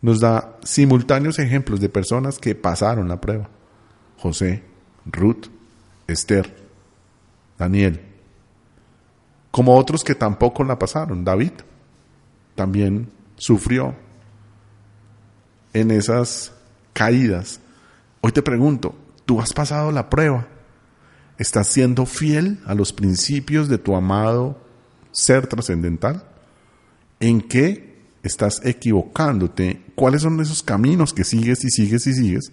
nos 0.00 0.20
da 0.20 0.56
simultáneos 0.62 1.38
ejemplos 1.38 1.80
de 1.80 1.88
personas 1.88 2.38
que 2.38 2.54
pasaron 2.54 3.08
la 3.08 3.20
prueba. 3.20 3.48
José, 4.18 4.62
Ruth, 5.04 5.46
Esther, 6.06 6.54
Daniel, 7.58 8.00
como 9.50 9.76
otros 9.76 10.04
que 10.04 10.14
tampoco 10.14 10.64
la 10.64 10.78
pasaron. 10.78 11.24
David 11.24 11.52
también 12.54 13.08
sufrió 13.36 13.94
en 15.72 15.90
esas 15.90 16.52
caídas. 16.92 17.60
Hoy 18.20 18.32
te 18.32 18.42
pregunto, 18.42 18.94
¿tú 19.24 19.40
has 19.40 19.52
pasado 19.52 19.92
la 19.92 20.10
prueba? 20.10 20.46
¿Estás 21.38 21.68
siendo 21.68 22.06
fiel 22.06 22.60
a 22.66 22.74
los 22.74 22.92
principios 22.92 23.68
de 23.68 23.78
tu 23.78 23.94
amado 23.94 24.58
ser 25.12 25.46
trascendental? 25.46 26.24
¿En 27.20 27.40
qué 27.40 27.96
estás 28.22 28.60
equivocándote? 28.64 29.82
¿Cuáles 29.94 30.22
son 30.22 30.40
esos 30.40 30.62
caminos 30.62 31.12
que 31.12 31.24
sigues 31.24 31.64
y 31.64 31.70
sigues 31.70 32.06
y 32.06 32.14
sigues? 32.14 32.52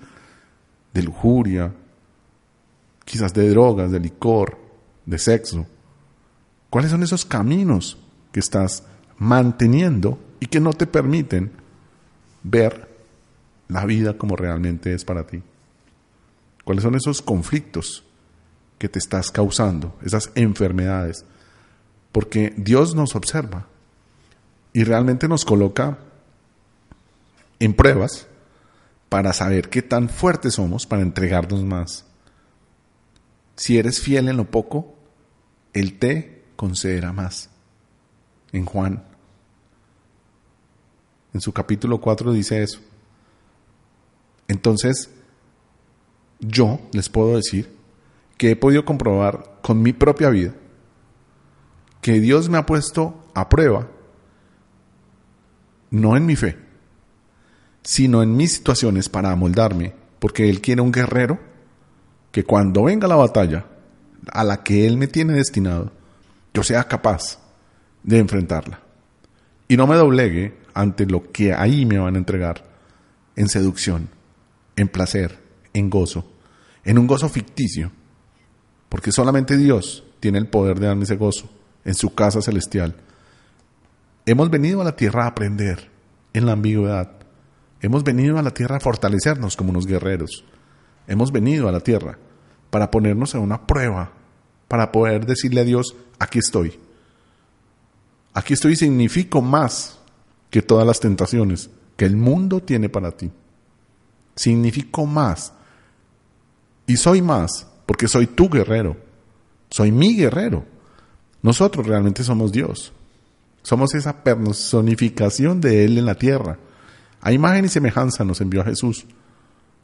De 0.93 1.03
lujuria, 1.03 1.73
quizás 3.05 3.33
de 3.33 3.49
drogas, 3.49 3.91
de 3.91 3.99
licor, 3.99 4.57
de 5.05 5.17
sexo. 5.17 5.65
¿Cuáles 6.69 6.91
son 6.91 7.03
esos 7.03 7.25
caminos 7.25 7.97
que 8.31 8.39
estás 8.39 8.83
manteniendo 9.17 10.19
y 10.39 10.47
que 10.47 10.59
no 10.59 10.73
te 10.73 10.87
permiten 10.87 11.51
ver 12.43 12.89
la 13.67 13.85
vida 13.85 14.17
como 14.17 14.35
realmente 14.35 14.93
es 14.93 15.05
para 15.05 15.25
ti. 15.25 15.41
¿Cuáles 16.63 16.83
son 16.83 16.95
esos 16.95 17.21
conflictos 17.21 18.03
que 18.77 18.89
te 18.89 18.99
estás 18.99 19.31
causando, 19.31 19.95
esas 20.03 20.31
enfermedades. 20.35 21.25
Porque 22.11 22.53
Dios 22.57 22.95
nos 22.95 23.15
observa 23.15 23.67
y 24.73 24.83
realmente 24.83 25.27
nos 25.27 25.45
coloca 25.45 25.97
en 27.59 27.73
pruebas 27.73 28.27
para 29.09 29.31
saber 29.31 29.69
qué 29.69 29.81
tan 29.81 30.09
fuertes 30.09 30.55
somos 30.55 30.85
para 30.85 31.01
entregarnos 31.01 31.63
más. 31.63 32.05
Si 33.55 33.77
eres 33.77 34.01
fiel 34.01 34.29
en 34.29 34.37
lo 34.37 34.49
poco, 34.49 34.95
Él 35.73 35.99
te 35.99 36.43
concederá 36.55 37.13
más. 37.13 37.49
En 38.51 38.65
Juan, 38.65 39.03
en 41.33 41.41
su 41.41 41.51
capítulo 41.51 41.99
4 41.99 42.31
dice 42.33 42.61
eso. 42.61 42.79
Entonces, 44.47 45.09
yo 46.39 46.79
les 46.91 47.09
puedo 47.09 47.35
decir 47.35 47.75
que 48.37 48.51
he 48.51 48.55
podido 48.55 48.85
comprobar 48.85 49.59
con 49.61 49.81
mi 49.81 49.93
propia 49.93 50.29
vida 50.29 50.53
que 52.01 52.19
Dios 52.19 52.49
me 52.49 52.57
ha 52.57 52.65
puesto 52.65 53.23
a 53.33 53.47
prueba, 53.47 53.87
no 55.89 56.17
en 56.17 56.25
mi 56.25 56.35
fe, 56.35 56.57
sino 57.81 58.21
en 58.21 58.35
mis 58.35 58.53
situaciones 58.53 59.07
para 59.07 59.31
amoldarme, 59.31 59.93
porque 60.19 60.49
Él 60.49 60.59
quiere 60.59 60.81
un 60.81 60.91
guerrero 60.91 61.39
que 62.33 62.43
cuando 62.43 62.83
venga 62.83 63.07
la 63.07 63.15
batalla 63.15 63.65
a 64.31 64.43
la 64.43 64.63
que 64.63 64.87
Él 64.87 64.97
me 64.97 65.07
tiene 65.07 65.33
destinado, 65.33 65.93
yo 66.53 66.63
sea 66.63 66.83
capaz 66.85 67.39
de 68.03 68.17
enfrentarla. 68.17 68.81
Y 69.67 69.77
no 69.77 69.87
me 69.87 69.95
doblegue 69.95 70.57
ante 70.73 71.05
lo 71.05 71.31
que 71.31 71.53
ahí 71.53 71.85
me 71.85 71.99
van 71.99 72.15
a 72.15 72.17
entregar 72.17 72.65
en 73.35 73.47
seducción, 73.47 74.09
en 74.75 74.87
placer, 74.87 75.39
en 75.73 75.89
gozo, 75.89 76.25
en 76.83 76.97
un 76.97 77.07
gozo 77.07 77.29
ficticio, 77.29 77.91
porque 78.89 79.11
solamente 79.11 79.55
Dios 79.55 80.03
tiene 80.19 80.39
el 80.39 80.47
poder 80.47 80.79
de 80.79 80.87
darme 80.87 81.03
ese 81.03 81.15
gozo 81.15 81.49
en 81.85 81.93
su 81.93 82.13
casa 82.13 82.41
celestial. 82.41 82.95
Hemos 84.25 84.49
venido 84.49 84.81
a 84.81 84.85
la 84.85 84.95
tierra 84.95 85.25
a 85.25 85.27
aprender 85.27 85.89
en 86.33 86.45
la 86.47 86.53
ambigüedad, 86.53 87.23
Hemos 87.83 88.05
venido 88.05 88.39
a 88.39 88.41
la 88.41 88.51
tierra 88.51 88.77
a 88.77 88.79
fortalecernos 88.79 89.57
como 89.57 89.71
unos 89.71 89.85
guerreros. 89.85 90.45
Hemos 91.07 91.31
venido 91.31 91.67
a 91.67 91.71
la 91.71 91.79
tierra 91.79 92.17
para 92.69 92.89
ponernos 92.89 93.35
a 93.35 93.39
una 93.39 93.67
prueba, 93.67 94.11
para 94.67 94.91
poder 94.91 95.25
decirle 95.25 95.61
a 95.61 95.65
Dios, 95.65 95.95
aquí 96.19 96.39
estoy. 96.39 96.79
Aquí 98.33 98.53
estoy 98.53 98.73
y 98.73 99.41
más 99.41 99.99
que 100.49 100.61
todas 100.61 100.87
las 100.87 100.99
tentaciones 100.99 101.69
que 101.95 102.05
el 102.05 102.15
mundo 102.15 102.61
tiene 102.61 102.89
para 102.89 103.11
ti. 103.11 103.31
Significo 104.35 105.05
más. 105.05 105.53
Y 106.87 106.97
soy 106.97 107.21
más 107.21 107.67
porque 107.85 108.07
soy 108.07 108.27
tu 108.27 108.49
guerrero. 108.49 108.97
Soy 109.69 109.91
mi 109.91 110.15
guerrero. 110.15 110.65
Nosotros 111.41 111.85
realmente 111.85 112.23
somos 112.23 112.51
Dios. 112.51 112.93
Somos 113.61 113.93
esa 113.93 114.23
personificación 114.23 115.61
de 115.61 115.85
Él 115.85 115.97
en 115.97 116.05
la 116.05 116.15
tierra. 116.15 116.57
A 117.21 117.31
imagen 117.31 117.65
y 117.65 117.69
semejanza 117.69 118.23
nos 118.23 118.41
envió 118.41 118.61
a 118.61 118.65
Jesús. 118.65 119.05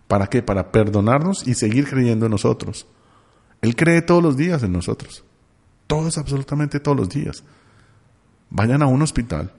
¿Para 0.09 0.25
qué? 0.25 0.41
Para 0.41 0.71
perdonarnos 0.71 1.47
y 1.47 1.53
seguir 1.53 1.87
creyendo 1.87 2.25
en 2.25 2.31
nosotros. 2.31 2.87
Él 3.61 3.75
cree 3.75 4.01
todos 4.01 4.23
los 4.23 4.35
días 4.35 4.63
en 4.63 4.73
nosotros. 4.73 5.23
Todos, 5.85 6.17
absolutamente 6.17 6.79
todos 6.79 6.97
los 6.97 7.09
días. 7.09 7.43
Vayan 8.49 8.81
a 8.81 8.87
un 8.87 9.03
hospital 9.03 9.53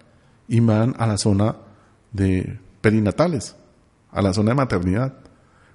y 0.49 0.59
van 0.59 0.97
a 0.99 1.07
la 1.07 1.19
zona 1.19 1.55
de 2.11 2.59
perinatales, 2.81 3.55
a 4.11 4.21
la 4.23 4.33
zona 4.33 4.51
de 4.51 4.57
maternidad. 4.57 5.15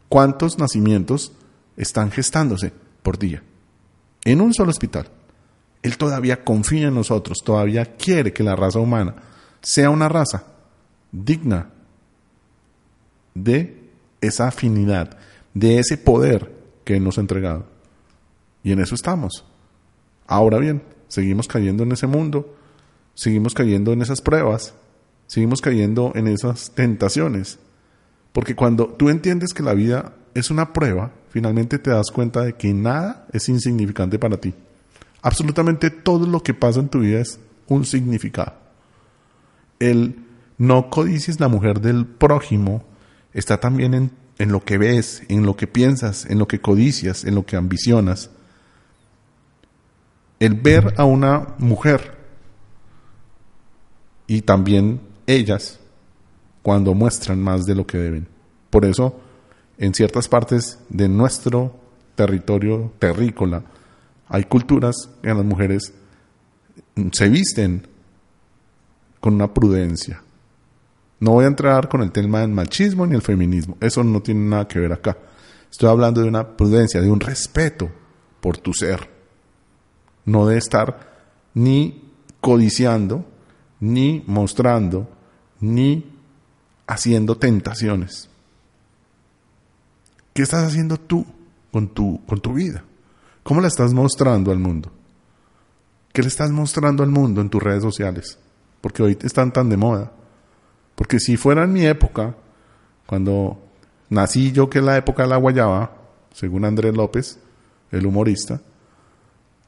¿Cuántos 0.10 0.60
nacimientos 0.60 1.32
están 1.78 2.12
gestándose 2.12 2.74
por 3.02 3.18
día? 3.18 3.44
En 4.26 4.42
un 4.42 4.54
solo 4.54 4.72
hospital. 4.72 5.08
Él 5.84 5.98
todavía 5.98 6.44
confía 6.44 6.90
en 6.90 6.96
nosotros, 6.96 7.38
todavía 7.46 7.96
quiere 7.96 8.34
que 8.34 8.44
la 8.44 8.58
raza 8.58 8.80
humana 8.80 9.16
sea 9.62 9.90
una 9.90 10.10
raza 10.10 10.44
digna 11.14 11.70
de 13.34 13.85
esa 14.22 14.48
afinidad, 14.48 15.18
de 15.54 15.80
ese 15.80 15.98
poder 15.98 16.54
que 16.84 17.00
nos 17.00 17.18
ha 17.18 17.22
entregado. 17.22 17.66
Y 18.64 18.72
en 18.72 18.80
eso 18.80 18.96
estamos. 18.96 19.46
Ahora 20.28 20.58
bien, 20.58 20.82
seguimos 21.08 21.48
cayendo 21.48 21.84
en 21.84 21.92
ese 21.92 22.08
mundo, 22.08 22.56
seguimos 23.14 23.54
cayendo 23.54 23.94
en 23.94 24.02
esas 24.02 24.22
pruebas, 24.22 24.74
seguimos 25.28 25.62
cayendo 25.62 26.12
en 26.16 26.28
esas 26.28 26.72
tentaciones. 26.72 27.60
Porque 28.34 28.56
cuando 28.56 28.88
tú 28.88 29.10
entiendes 29.10 29.54
que 29.54 29.64
la 29.64 29.74
vida 29.74 30.14
es 30.34 30.52
una 30.52 30.74
prueba, 30.74 31.12
finalmente 31.30 31.80
te 31.80 31.92
das 31.92 32.12
cuenta 32.12 32.42
de 32.42 32.54
que 32.54 32.74
nada 32.74 33.28
es 33.32 33.48
insignificante 33.50 34.20
para 34.20 34.38
ti. 34.38 34.54
Absolutamente 35.22 35.90
todo 35.90 36.28
lo 36.28 36.44
que 36.44 36.54
pasa 36.54 36.80
en 36.80 36.90
tu 36.90 37.00
vida 37.00 37.20
es 37.20 37.40
un 37.68 37.86
significado. 37.86 38.54
El 39.80 40.26
no 40.58 40.90
codicies 40.90 41.40
la 41.40 41.48
mujer 41.48 41.82
del 41.82 42.06
prójimo 42.06 42.84
está 43.36 43.60
también 43.60 44.12
en, 44.40 44.52
lo 44.52 44.64
que 44.64 44.80
ves, 44.80 45.22
en 45.30 45.46
lo 45.46 45.56
que 45.56 45.68
piensas, 45.68 46.26
en 46.26 46.40
lo 46.40 46.48
que 46.48 46.60
codicias, 46.60 47.24
en 47.24 47.36
lo 47.36 47.46
que 47.46 47.58
ambicionas. 47.58 48.32
El 50.40 50.56
ver 50.56 50.96
a 50.98 51.06
una 51.06 51.50
mujer 51.60 52.16
y 54.26 54.42
también 54.42 55.02
ellas 55.28 55.80
cuando 56.64 56.96
muestran 56.96 57.40
más 57.40 57.66
de 57.66 57.76
lo 57.76 57.86
que 57.86 58.00
deben. 58.00 58.28
Por 58.72 58.86
eso, 58.86 59.20
en 59.78 59.94
ciertas 59.94 60.28
partes 60.28 60.80
de 60.90 61.08
nuestro 61.08 61.76
territorio 62.16 62.92
terrícola, 62.98 63.64
hay 64.28 64.46
culturas 64.46 64.96
en 65.22 65.38
las 65.38 65.46
mujeres 65.46 65.94
se 67.12 67.30
visten 67.30 67.88
con 69.20 69.36
una 69.36 69.54
prudencia, 69.54 70.22
no 71.20 71.32
voy 71.32 71.46
a 71.46 71.48
entrar 71.48 71.88
con 71.88 72.02
el 72.02 72.12
tema 72.12 72.42
del 72.42 72.50
machismo 72.50 73.06
ni 73.08 73.16
el 73.16 73.22
feminismo. 73.22 73.78
Eso 73.80 74.04
no 74.04 74.22
tiene 74.22 74.42
nada 74.50 74.68
que 74.68 74.80
ver 74.80 74.94
acá. 74.94 75.18
Estoy 75.72 75.90
hablando 75.90 76.22
de 76.22 76.28
una 76.28 76.56
prudencia, 76.56 77.02
de 77.02 77.10
un 77.10 77.20
respeto 77.20 77.90
por 78.42 78.58
tu 78.58 78.74
ser. 78.74 79.10
No 80.26 80.48
de 80.48 80.58
estar 80.58 81.16
ni 81.54 82.12
codiciando, 82.42 83.26
ni 83.80 84.24
mostrando, 84.28 85.10
ni 85.60 86.12
haciendo 86.88 87.38
tentaciones. 87.38 88.30
¿Qué 90.34 90.42
estás 90.42 90.64
haciendo 90.64 90.98
tú 90.98 91.26
con 91.72 91.88
tu, 91.88 92.22
con 92.26 92.40
tu 92.42 92.54
vida? 92.54 92.84
¿Cómo 93.44 93.62
la 93.62 93.68
estás 93.68 93.94
mostrando 93.94 94.52
al 94.52 94.60
mundo? 94.60 94.92
¿Qué 96.12 96.22
le 96.22 96.28
estás 96.28 96.52
mostrando 96.52 97.04
al 97.04 97.10
mundo 97.10 97.42
en 97.42 97.50
tus 97.50 97.62
redes 97.62 97.84
sociales? 97.84 98.38
Porque 98.82 99.04
hoy 99.04 99.18
están 99.22 99.52
tan 99.52 99.70
de 99.70 99.78
moda. 99.78 100.12
Porque 100.96 101.20
si 101.20 101.38
fuera 101.38 101.64
en 101.64 101.74
mi 101.74 101.86
época, 101.86 102.36
cuando 103.06 103.62
nací 104.10 104.52
yo, 104.52 104.70
que 104.70 104.80
es 104.80 104.86
la 104.86 104.98
época 104.98 105.24
de 105.24 105.30
la 105.30 105.38
guayaba, 105.38 105.92
según 106.34 106.66
Andrés 106.66 106.96
López, 106.96 107.40
el 107.92 108.06
humorista, 108.06 108.62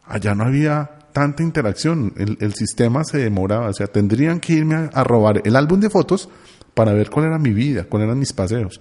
allá 0.05 0.35
no 0.35 0.45
había 0.45 0.91
tanta 1.13 1.43
interacción, 1.43 2.13
el, 2.17 2.53
sistema 2.53 3.03
se 3.03 3.17
demoraba, 3.17 3.69
o 3.69 3.73
sea, 3.73 3.87
tendrían 3.87 4.39
que 4.39 4.53
irme 4.53 4.89
a, 4.93 5.03
robar 5.03 5.41
el 5.45 5.55
álbum 5.55 5.79
de 5.79 5.89
fotos 5.89 6.29
para 6.73 6.93
ver 6.93 7.09
cuál 7.09 7.25
era 7.25 7.39
mi 7.39 7.53
vida, 7.53 7.85
cuáles 7.85 8.05
eran 8.05 8.19
mis 8.19 8.33
paseos. 8.33 8.79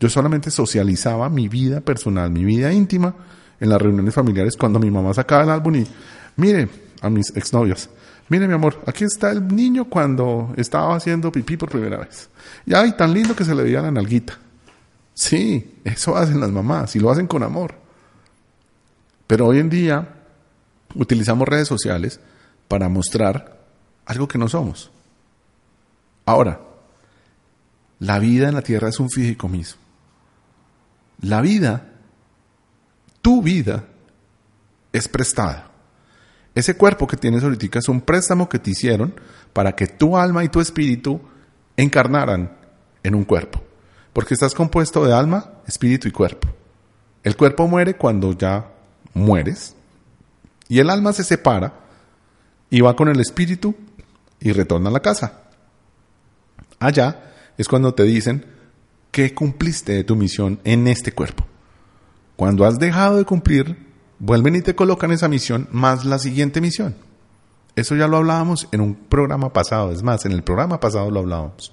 Yo 0.00 0.08
solamente 0.08 0.50
socializaba 0.50 1.28
mi 1.30 1.48
vida 1.48 1.80
personal, 1.80 2.30
mi 2.30 2.44
vida 2.44 2.72
íntima 2.72 3.14
en 3.60 3.68
las 3.68 3.80
reuniones 3.80 4.14
familiares 4.14 4.56
cuando 4.56 4.78
mi 4.78 4.90
mamá 4.90 5.14
sacaba 5.14 5.44
el 5.44 5.50
álbum 5.50 5.76
y, 5.76 5.86
mire, 6.36 6.68
a 7.00 7.08
mis 7.08 7.34
exnovias, 7.36 7.88
Mire, 8.28 8.48
mi 8.48 8.54
amor, 8.54 8.82
aquí 8.86 9.04
está 9.04 9.30
el 9.30 9.46
niño 9.46 9.84
cuando 9.84 10.52
estaba 10.56 10.96
haciendo 10.96 11.30
pipí 11.30 11.56
por 11.56 11.70
primera 11.70 11.98
vez. 11.98 12.28
Y 12.64 12.74
ay, 12.74 12.92
tan 12.92 13.14
lindo 13.14 13.36
que 13.36 13.44
se 13.44 13.54
le 13.54 13.62
veía 13.62 13.82
la 13.82 13.92
nalguita. 13.92 14.38
Sí, 15.14 15.80
eso 15.84 16.16
hacen 16.16 16.40
las 16.40 16.50
mamás 16.50 16.96
y 16.96 17.00
lo 17.00 17.10
hacen 17.10 17.26
con 17.26 17.42
amor. 17.42 17.74
Pero 19.26 19.46
hoy 19.46 19.60
en 19.60 19.70
día 19.70 20.08
utilizamos 20.94 21.46
redes 21.46 21.68
sociales 21.68 22.20
para 22.68 22.88
mostrar 22.88 23.60
algo 24.06 24.26
que 24.26 24.38
no 24.38 24.48
somos. 24.48 24.90
Ahora, 26.24 26.60
la 28.00 28.18
vida 28.18 28.48
en 28.48 28.54
la 28.54 28.62
tierra 28.62 28.88
es 28.88 29.00
un 29.00 29.08
fideicomiso. 29.08 29.76
La 31.22 31.40
vida, 31.40 31.92
tu 33.22 33.40
vida, 33.40 33.84
es 34.92 35.08
prestada. 35.08 35.70
Ese 36.56 36.74
cuerpo 36.74 37.06
que 37.06 37.18
tienes 37.18 37.44
ahorita 37.44 37.78
es 37.78 37.88
un 37.90 38.00
préstamo 38.00 38.48
que 38.48 38.58
te 38.58 38.70
hicieron 38.70 39.14
para 39.52 39.76
que 39.76 39.86
tu 39.86 40.16
alma 40.16 40.42
y 40.42 40.48
tu 40.48 40.58
espíritu 40.58 41.20
encarnaran 41.76 42.56
en 43.02 43.14
un 43.14 43.24
cuerpo. 43.24 43.62
Porque 44.14 44.32
estás 44.32 44.54
compuesto 44.54 45.04
de 45.04 45.12
alma, 45.12 45.52
espíritu 45.66 46.08
y 46.08 46.12
cuerpo. 46.12 46.48
El 47.22 47.36
cuerpo 47.36 47.68
muere 47.68 47.96
cuando 47.96 48.32
ya 48.32 48.72
mueres 49.12 49.76
y 50.66 50.78
el 50.78 50.88
alma 50.88 51.12
se 51.12 51.24
separa 51.24 51.74
y 52.70 52.80
va 52.80 52.96
con 52.96 53.08
el 53.08 53.20
espíritu 53.20 53.74
y 54.40 54.52
retorna 54.52 54.88
a 54.88 54.92
la 54.94 55.00
casa. 55.00 55.42
Allá 56.78 57.34
es 57.58 57.68
cuando 57.68 57.92
te 57.92 58.04
dicen 58.04 58.46
que 59.10 59.34
cumpliste 59.34 59.92
de 59.92 60.04
tu 60.04 60.16
misión 60.16 60.58
en 60.64 60.88
este 60.88 61.12
cuerpo. 61.12 61.46
Cuando 62.34 62.64
has 62.64 62.78
dejado 62.78 63.18
de 63.18 63.26
cumplir 63.26 63.85
vuelven 64.18 64.56
y 64.56 64.62
te 64.62 64.74
colocan 64.74 65.12
esa 65.12 65.28
misión 65.28 65.68
más 65.72 66.04
la 66.04 66.18
siguiente 66.18 66.60
misión. 66.60 66.94
Eso 67.74 67.94
ya 67.94 68.08
lo 68.08 68.16
hablábamos 68.16 68.68
en 68.72 68.80
un 68.80 68.94
programa 68.94 69.52
pasado, 69.52 69.92
es 69.92 70.02
más, 70.02 70.24
en 70.24 70.32
el 70.32 70.42
programa 70.42 70.80
pasado 70.80 71.10
lo 71.10 71.20
hablábamos, 71.20 71.72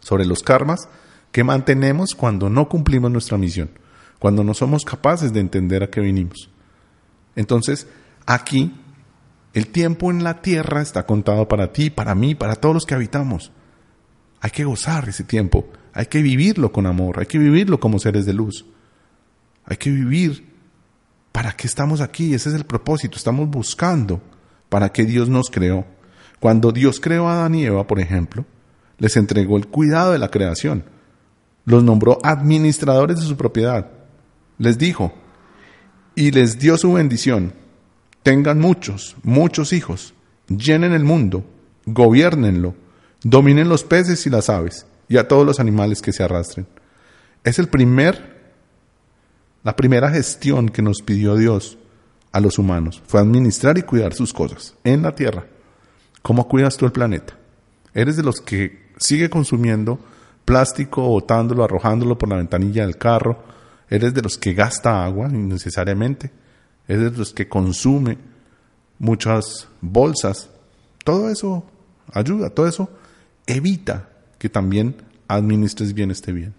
sobre 0.00 0.26
los 0.26 0.42
karmas 0.42 0.88
que 1.32 1.44
mantenemos 1.44 2.14
cuando 2.14 2.50
no 2.50 2.68
cumplimos 2.68 3.10
nuestra 3.10 3.38
misión, 3.38 3.70
cuando 4.18 4.44
no 4.44 4.52
somos 4.52 4.84
capaces 4.84 5.32
de 5.32 5.40
entender 5.40 5.82
a 5.82 5.90
qué 5.90 6.00
vinimos. 6.00 6.50
Entonces, 7.34 7.86
aquí, 8.26 8.74
el 9.54 9.68
tiempo 9.68 10.10
en 10.10 10.22
la 10.22 10.42
tierra 10.42 10.82
está 10.82 11.06
contado 11.06 11.48
para 11.48 11.72
ti, 11.72 11.88
para 11.88 12.14
mí, 12.14 12.34
para 12.34 12.56
todos 12.56 12.74
los 12.74 12.84
que 12.84 12.94
habitamos. 12.94 13.52
Hay 14.40 14.50
que 14.50 14.64
gozar 14.64 15.08
ese 15.08 15.24
tiempo, 15.24 15.66
hay 15.94 16.06
que 16.06 16.20
vivirlo 16.20 16.72
con 16.72 16.86
amor, 16.86 17.20
hay 17.20 17.26
que 17.26 17.38
vivirlo 17.38 17.80
como 17.80 17.98
seres 17.98 18.26
de 18.26 18.34
luz. 18.34 18.66
Hay 19.64 19.76
que 19.76 19.90
vivir 19.90 20.47
para 21.38 21.52
qué 21.52 21.68
estamos 21.68 22.00
aquí, 22.00 22.34
ese 22.34 22.48
es 22.48 22.56
el 22.56 22.64
propósito, 22.64 23.16
estamos 23.16 23.48
buscando 23.48 24.20
para 24.68 24.88
qué 24.88 25.04
Dios 25.04 25.28
nos 25.28 25.50
creó. 25.50 25.86
Cuando 26.40 26.72
Dios 26.72 26.98
creó 26.98 27.28
a 27.28 27.34
Adán 27.34 27.54
y 27.54 27.64
Eva, 27.64 27.86
por 27.86 28.00
ejemplo, 28.00 28.44
les 28.98 29.16
entregó 29.16 29.56
el 29.56 29.68
cuidado 29.68 30.10
de 30.10 30.18
la 30.18 30.32
creación, 30.32 30.82
los 31.64 31.84
nombró 31.84 32.18
administradores 32.24 33.20
de 33.20 33.26
su 33.26 33.36
propiedad, 33.36 33.88
les 34.58 34.78
dijo 34.78 35.14
y 36.16 36.32
les 36.32 36.58
dio 36.58 36.76
su 36.76 36.94
bendición, 36.94 37.52
tengan 38.24 38.58
muchos, 38.58 39.16
muchos 39.22 39.72
hijos, 39.72 40.14
llenen 40.48 40.92
el 40.92 41.04
mundo, 41.04 41.44
gobiernenlo, 41.86 42.74
dominen 43.22 43.68
los 43.68 43.84
peces 43.84 44.26
y 44.26 44.30
las 44.30 44.50
aves 44.50 44.86
y 45.08 45.18
a 45.18 45.28
todos 45.28 45.46
los 45.46 45.60
animales 45.60 46.02
que 46.02 46.12
se 46.12 46.24
arrastren. 46.24 46.66
Es 47.44 47.60
el 47.60 47.68
primer, 47.68 48.37
la 49.62 49.76
primera 49.76 50.10
gestión 50.10 50.68
que 50.68 50.82
nos 50.82 51.02
pidió 51.02 51.36
Dios 51.36 51.78
a 52.32 52.40
los 52.40 52.58
humanos, 52.58 53.02
fue 53.06 53.20
administrar 53.20 53.78
y 53.78 53.82
cuidar 53.82 54.14
sus 54.14 54.32
cosas 54.32 54.74
en 54.84 55.02
la 55.02 55.14
tierra. 55.14 55.46
¿Cómo 56.22 56.46
cuidas 56.48 56.76
tú 56.76 56.86
el 56.86 56.92
planeta? 56.92 57.34
¿Eres 57.94 58.16
de 58.16 58.22
los 58.22 58.40
que 58.40 58.88
sigue 58.98 59.30
consumiendo 59.30 59.98
plástico, 60.44 61.02
botándolo, 61.02 61.64
arrojándolo 61.64 62.18
por 62.18 62.28
la 62.28 62.36
ventanilla 62.36 62.82
del 62.86 62.98
carro? 62.98 63.42
¿Eres 63.88 64.14
de 64.14 64.22
los 64.22 64.36
que 64.36 64.54
gasta 64.54 65.04
agua 65.04 65.28
innecesariamente? 65.28 66.30
¿Eres 66.86 67.12
de 67.12 67.18
los 67.18 67.32
que 67.32 67.48
consume 67.48 68.18
muchas 68.98 69.68
bolsas? 69.80 70.50
Todo 71.04 71.30
eso 71.30 71.64
ayuda, 72.12 72.50
todo 72.50 72.66
eso 72.66 72.90
evita 73.46 74.10
que 74.38 74.48
también 74.48 74.96
administres 75.26 75.94
bien 75.94 76.10
este 76.10 76.32
bien. 76.32 76.54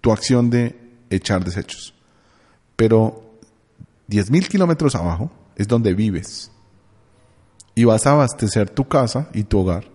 tu 0.02 0.12
acción 0.12 0.50
de 0.50 0.76
echar 1.10 1.44
desechos. 1.44 1.94
Pero 2.76 3.24
10.000 4.10 4.48
kilómetros 4.48 4.96
abajo 4.96 5.32
es 5.56 5.68
donde 5.68 5.94
vives. 5.94 6.52
Y 7.76 7.86
vas 7.86 8.06
a 8.06 8.12
abastecer 8.12 8.70
tu 8.70 8.88
casa 8.88 9.30
y 9.34 9.44
tu 9.44 9.60
hogar 9.60 9.86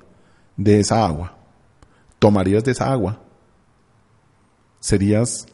de 0.56 0.80
esa 0.80 1.04
agua. 1.04 1.36
Tomarías 2.24 2.64
de 2.64 2.72
esa 2.72 2.90
agua. 2.90 3.20
Serías 4.80 5.44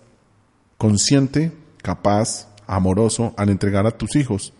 consciente, 0.78 1.50
capaz, 1.83 2.46
amoroso 2.64 3.35
al 3.37 3.48
entregar 3.48 3.88
a 3.88 3.90
tus 3.90 4.14
hijos 4.14 4.52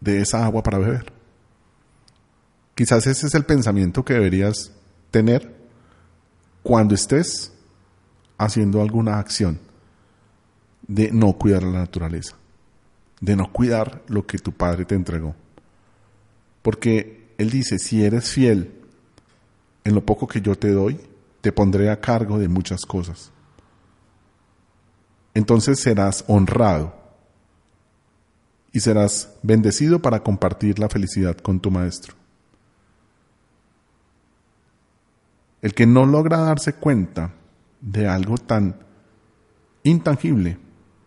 de 0.00 0.20
esa 0.20 0.44
agua 0.44 0.62
para 0.62 0.76
beber. 0.76 1.10
Quizás 2.74 3.06
ese 3.06 3.28
es 3.28 3.34
el 3.34 3.46
pensamiento 3.46 4.04
que 4.04 4.12
deberías 4.12 4.72
tener 5.10 5.56
cuando 6.62 6.94
estés 6.94 7.54
haciendo 8.36 8.82
alguna 8.82 9.18
acción 9.18 9.58
de 10.86 11.12
no 11.12 11.32
cuidar 11.32 11.62
la 11.62 11.78
naturaleza, 11.78 12.36
de 13.22 13.36
no 13.36 13.50
cuidar 13.50 14.02
lo 14.08 14.26
que 14.26 14.36
tu 14.36 14.52
padre 14.52 14.84
te 14.84 14.96
entregó. 14.96 15.34
Porque 16.60 17.32
Él 17.38 17.48
dice, 17.48 17.78
si 17.78 18.04
eres 18.04 18.28
fiel 18.28 18.83
en 19.84 19.94
lo 19.94 20.04
poco 20.04 20.26
que 20.26 20.40
yo 20.40 20.56
te 20.56 20.72
doy, 20.72 20.98
te 21.42 21.52
pondré 21.52 21.90
a 21.90 22.00
cargo 22.00 22.38
de 22.38 22.48
muchas 22.48 22.86
cosas. 22.86 23.30
Entonces 25.34 25.78
serás 25.78 26.24
honrado 26.26 26.94
y 28.72 28.80
serás 28.80 29.30
bendecido 29.42 30.00
para 30.00 30.22
compartir 30.22 30.78
la 30.78 30.88
felicidad 30.88 31.36
con 31.36 31.60
tu 31.60 31.70
maestro. 31.70 32.14
El 35.60 35.74
que 35.74 35.86
no 35.86 36.06
logra 36.06 36.38
darse 36.38 36.74
cuenta 36.74 37.32
de 37.80 38.08
algo 38.08 38.38
tan 38.38 38.76
intangible, 39.82 40.58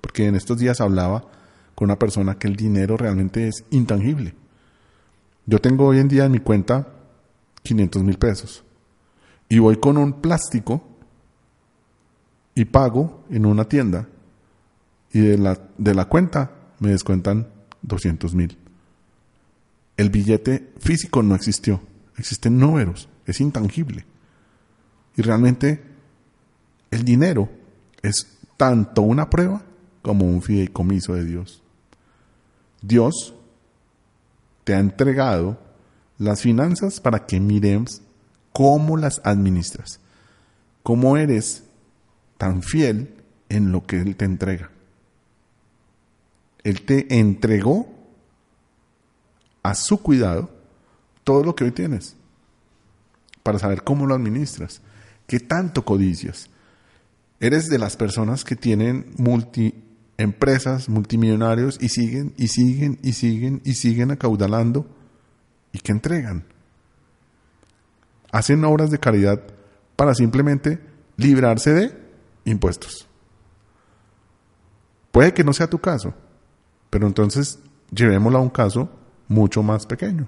porque 0.02 0.28
en 0.28 0.36
estos 0.36 0.60
días 0.60 0.82
hablaba 0.82 1.26
con 1.74 1.86
una 1.86 2.00
persona 2.00 2.38
que 2.38 2.48
el 2.48 2.56
dinero 2.56 2.96
realmente 2.96 3.48
es 3.48 3.64
intangible. 3.72 4.36
Yo 5.46 5.60
tengo 5.60 5.88
hoy 5.88 6.00
en 6.00 6.08
día 6.08 6.26
en 6.26 6.32
mi 6.32 6.40
cuenta 6.40 6.88
500 7.64 8.04
mil 8.04 8.18
pesos 8.18 8.64
y 9.50 9.60
voy 9.60 9.78
con 9.78 9.98
un 9.98 10.22
plástico 10.22 10.84
y 12.56 12.66
pago 12.66 13.24
en 13.30 13.46
una 13.46 13.66
tienda 13.66 14.08
y 15.14 15.20
de 15.20 15.38
la, 15.38 15.60
de 15.78 15.96
la 15.96 16.06
cuenta 16.06 16.52
me 16.80 16.90
descuentan 16.90 17.48
200 17.82 18.36
mil. 18.36 18.58
El 19.96 20.10
billete 20.10 20.74
físico 20.80 21.24
no 21.24 21.36
existió, 21.36 21.82
existen 22.18 22.58
números, 22.58 23.10
es 23.26 23.42
intangible. 23.42 24.06
Y 25.16 25.22
realmente 25.22 25.84
el 26.92 27.04
dinero 27.04 27.50
es 28.02 28.28
tanto 28.58 29.02
una 29.02 29.30
prueba 29.30 29.64
como 30.02 30.26
un 30.26 30.42
fideicomiso 30.42 31.14
de 31.14 31.26
Dios. 31.26 31.64
Dios 32.82 33.34
te 34.64 34.76
ha 34.76 34.80
entregado 34.80 35.60
las 36.18 36.42
finanzas 36.42 37.00
para 37.00 37.26
que 37.26 37.40
miremos 37.40 38.02
cómo 38.58 38.98
las 38.98 39.22
administras, 39.24 40.00
cómo 40.82 41.16
eres 41.16 41.66
tan 42.40 42.64
fiel 42.64 43.14
en 43.50 43.72
lo 43.72 43.86
que 43.86 44.02
Él 44.02 44.16
te 44.16 44.26
entrega. 44.26 44.72
Él 46.64 46.82
te 46.82 47.20
entregó 47.20 47.88
a 49.62 49.76
su 49.76 50.02
cuidado 50.02 50.50
todo 51.24 51.44
lo 51.44 51.56
que 51.56 51.66
hoy 51.66 51.72
tienes 51.72 52.16
para 53.44 53.60
saber 53.60 53.84
cómo 53.84 54.08
lo 54.08 54.16
administras, 54.16 54.82
qué 55.28 55.40
tanto 55.40 55.86
codicias. 55.86 56.50
Eres 57.40 57.68
de 57.68 57.78
las 57.78 57.96
personas 57.96 58.44
que 58.44 58.56
tienen 58.56 59.14
multi 59.18 59.76
empresas, 60.18 60.90
multimillonarios 60.90 61.78
y 61.80 61.90
siguen 61.90 62.34
y 62.38 62.48
siguen 62.48 62.98
y 63.04 63.14
siguen 63.14 63.62
y 63.64 63.76
siguen 63.76 64.10
acaudalando 64.10 64.88
y 65.72 65.78
que 65.78 65.92
entregan. 65.92 66.57
Hacen 68.38 68.64
obras 68.66 68.92
de 68.92 69.00
caridad 69.00 69.42
para 69.96 70.14
simplemente 70.14 70.80
librarse 71.16 71.74
de 71.74 71.98
impuestos. 72.46 73.08
Puede 75.12 75.34
que 75.34 75.44
no 75.44 75.54
sea 75.54 75.68
tu 75.68 75.80
caso, 75.80 76.14
pero 76.92 77.08
entonces 77.08 77.58
llevémoslo 77.90 78.38
a 78.38 78.42
un 78.42 78.52
caso 78.52 78.92
mucho 79.28 79.64
más 79.64 79.88
pequeño. 79.88 80.28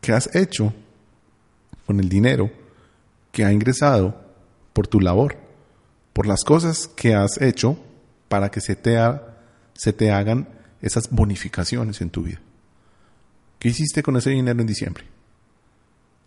¿Qué 0.00 0.12
has 0.12 0.32
hecho 0.32 0.72
con 1.86 1.98
el 1.98 2.08
dinero 2.08 2.52
que 3.32 3.44
ha 3.44 3.50
ingresado 3.50 4.14
por 4.72 4.86
tu 4.86 5.00
labor? 5.00 5.36
Por 6.12 6.28
las 6.28 6.44
cosas 6.44 6.86
que 6.86 7.16
has 7.16 7.42
hecho 7.42 7.76
para 8.28 8.48
que 8.48 8.60
se 8.60 8.76
te, 8.76 8.96
se 9.74 9.92
te 9.92 10.12
hagan 10.12 10.48
esas 10.82 11.10
bonificaciones 11.10 12.00
en 12.00 12.10
tu 12.10 12.22
vida. 12.22 12.40
¿Qué 13.58 13.70
hiciste 13.70 14.04
con 14.04 14.16
ese 14.16 14.30
dinero 14.30 14.60
en 14.60 14.68
diciembre? 14.68 15.17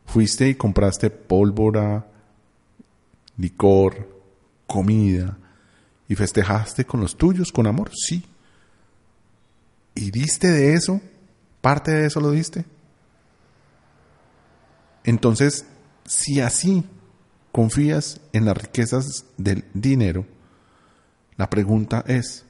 ¿Fuiste 0.05 0.49
y 0.49 0.55
compraste 0.55 1.09
pólvora, 1.09 2.05
licor, 3.37 4.09
comida 4.67 5.37
y 6.07 6.15
festejaste 6.15 6.85
con 6.85 6.99
los 6.99 7.17
tuyos 7.17 7.51
con 7.51 7.67
amor? 7.67 7.91
Sí. 7.95 8.25
¿Y 9.95 10.11
diste 10.11 10.49
de 10.49 10.73
eso? 10.73 11.01
¿Parte 11.61 11.91
de 11.91 12.07
eso 12.07 12.19
lo 12.19 12.31
diste? 12.31 12.65
Entonces, 15.03 15.65
si 16.05 16.41
así 16.41 16.83
confías 17.51 18.21
en 18.33 18.45
las 18.45 18.57
riquezas 18.57 19.25
del 19.37 19.65
dinero, 19.73 20.25
la 21.37 21.49
pregunta 21.49 22.03
es, 22.07 22.45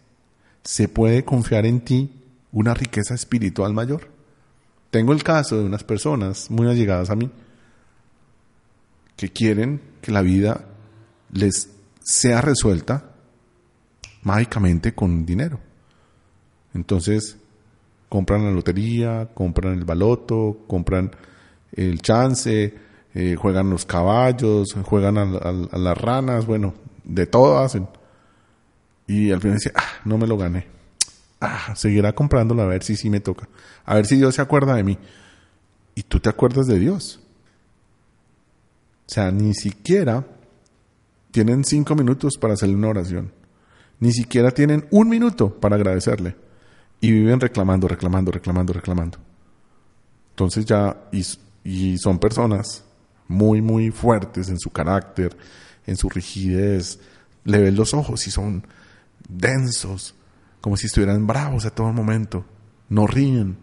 ¿se 0.63 0.87
puede 0.87 1.23
confiar 1.23 1.65
en 1.65 1.81
ti 1.81 2.23
una 2.51 2.73
riqueza 2.73 3.13
espiritual 3.13 3.73
mayor? 3.73 4.09
Tengo 4.91 5.13
el 5.13 5.23
caso 5.23 5.57
de 5.57 5.63
unas 5.63 5.83
personas 5.83 6.51
muy 6.51 6.67
allegadas 6.67 7.09
a 7.09 7.15
mí 7.15 7.31
que 9.15 9.29
quieren 9.29 9.81
que 10.01 10.11
la 10.11 10.21
vida 10.21 10.65
les 11.31 11.69
sea 12.01 12.41
resuelta 12.41 13.11
mágicamente 14.23 14.93
con 14.93 15.25
dinero. 15.25 15.59
Entonces, 16.73 17.37
compran 18.09 18.43
la 18.43 18.51
lotería, 18.51 19.29
compran 19.33 19.73
el 19.73 19.85
baloto, 19.85 20.65
compran 20.67 21.11
el 21.71 22.01
chance, 22.01 22.73
eh, 23.13 23.35
juegan 23.35 23.69
los 23.69 23.85
caballos, 23.85 24.73
juegan 24.83 25.17
a, 25.17 25.77
las 25.77 25.97
ranas, 25.97 26.45
bueno, 26.45 26.73
de 27.03 27.29
hacen. 27.63 27.87
Y 29.07 29.31
al 29.31 29.39
final 29.39 29.57
dice, 29.57 29.71
ah, 29.75 30.01
no 30.05 30.17
me 30.17 30.27
lo 30.27 30.37
gané. 30.37 30.80
Ah, 31.41 31.73
seguirá 31.75 32.13
comprándolo 32.13 32.61
a 32.61 32.67
ver 32.67 32.83
si 32.83 32.95
sí 32.95 33.09
me 33.09 33.19
toca. 33.19 33.49
A 33.83 33.95
ver 33.95 34.05
si 34.05 34.15
Dios 34.15 34.35
se 34.35 34.43
acuerda 34.43 34.75
de 34.75 34.83
mí. 34.83 34.99
Y 35.95 36.03
tú 36.03 36.19
te 36.19 36.29
acuerdas 36.29 36.67
de 36.67 36.77
Dios. 36.77 37.19
O 39.07 39.13
sea, 39.13 39.31
ni 39.31 39.55
siquiera 39.55 40.23
tienen 41.31 41.65
cinco 41.65 41.95
minutos 41.95 42.37
para 42.37 42.53
hacerle 42.53 42.75
una 42.75 42.89
oración. 42.89 43.33
Ni 43.99 44.13
siquiera 44.13 44.51
tienen 44.51 44.85
un 44.91 45.09
minuto 45.09 45.59
para 45.59 45.75
agradecerle. 45.77 46.35
Y 47.01 47.11
viven 47.11 47.39
reclamando, 47.39 47.87
reclamando, 47.87 48.31
reclamando, 48.31 48.73
reclamando. 48.73 49.17
Entonces 50.29 50.65
ya, 50.65 51.09
y, 51.11 51.25
y 51.63 51.97
son 51.97 52.19
personas 52.19 52.83
muy, 53.27 53.61
muy 53.61 53.89
fuertes 53.89 54.49
en 54.49 54.59
su 54.59 54.69
carácter, 54.69 55.35
en 55.87 55.97
su 55.97 56.07
rigidez. 56.07 56.99
Le 57.45 57.57
ven 57.57 57.75
los 57.75 57.95
ojos 57.95 58.27
y 58.27 58.31
son 58.31 58.67
densos, 59.27 60.13
como 60.61 60.77
si 60.77 60.87
estuvieran 60.87 61.27
bravos 61.27 61.65
a 61.65 61.71
todo 61.71 61.91
momento. 61.91 62.45
No 62.89 63.07
ríen, 63.07 63.57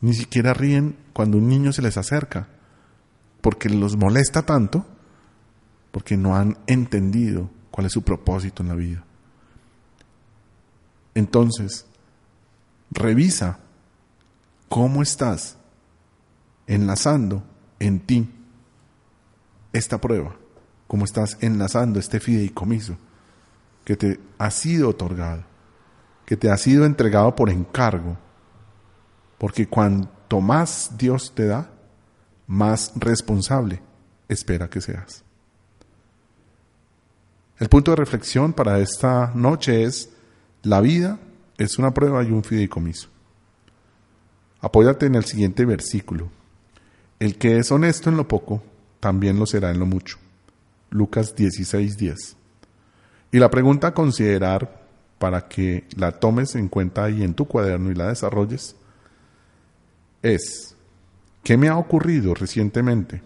ni 0.00 0.12
siquiera 0.12 0.52
ríen 0.52 0.96
cuando 1.12 1.38
un 1.38 1.48
niño 1.48 1.72
se 1.72 1.82
les 1.82 1.96
acerca, 1.96 2.48
porque 3.40 3.68
los 3.68 3.96
molesta 3.96 4.42
tanto, 4.42 4.86
porque 5.92 6.16
no 6.16 6.36
han 6.36 6.58
entendido 6.66 7.48
cuál 7.70 7.86
es 7.86 7.92
su 7.92 8.02
propósito 8.02 8.62
en 8.62 8.68
la 8.68 8.74
vida. 8.74 9.04
Entonces, 11.14 11.86
revisa 12.90 13.58
cómo 14.68 15.02
estás 15.02 15.56
enlazando 16.66 17.42
en 17.78 18.00
ti 18.00 18.30
esta 19.72 20.00
prueba, 20.00 20.36
cómo 20.86 21.04
estás 21.04 21.38
enlazando 21.40 21.98
este 21.98 22.20
fideicomiso 22.20 22.96
que 23.84 23.96
te 23.96 24.20
ha 24.38 24.50
sido 24.50 24.90
otorgado, 24.90 25.44
que 26.26 26.36
te 26.36 26.50
ha 26.50 26.56
sido 26.58 26.84
entregado 26.84 27.34
por 27.34 27.48
encargo, 27.48 28.18
porque 29.38 29.68
cuanto 29.68 30.40
más 30.40 30.90
Dios 30.98 31.32
te 31.34 31.46
da, 31.46 31.70
más 32.46 32.92
responsable 32.96 33.80
espera 34.28 34.68
que 34.68 34.80
seas. 34.80 35.24
El 37.58 37.68
punto 37.68 37.92
de 37.92 37.96
reflexión 37.96 38.52
para 38.52 38.78
esta 38.80 39.32
noche 39.34 39.84
es, 39.84 40.10
la 40.62 40.80
vida 40.80 41.18
es 41.56 41.78
una 41.78 41.94
prueba 41.94 42.22
y 42.22 42.30
un 42.30 42.44
fideicomiso. 42.44 43.08
Apóyate 44.60 45.06
en 45.06 45.14
el 45.14 45.24
siguiente 45.24 45.64
versículo. 45.64 46.28
El 47.18 47.38
que 47.38 47.58
es 47.58 47.70
honesto 47.70 48.10
en 48.10 48.16
lo 48.16 48.28
poco, 48.28 48.62
también 49.00 49.38
lo 49.38 49.46
será 49.46 49.70
en 49.70 49.78
lo 49.78 49.86
mucho. 49.86 50.18
Lucas 50.90 51.34
16:10. 51.34 52.36
Y 53.32 53.38
la 53.38 53.50
pregunta 53.50 53.88
a 53.88 53.94
considerar 53.94 54.85
para 55.18 55.48
que 55.48 55.84
la 55.96 56.12
tomes 56.12 56.54
en 56.54 56.68
cuenta 56.68 57.04
ahí 57.04 57.22
en 57.22 57.34
tu 57.34 57.46
cuaderno 57.46 57.90
y 57.90 57.94
la 57.94 58.08
desarrolles 58.08 58.76
es, 60.22 60.76
¿qué 61.42 61.56
me 61.56 61.68
ha 61.68 61.76
ocurrido 61.76 62.34
recientemente 62.34 63.22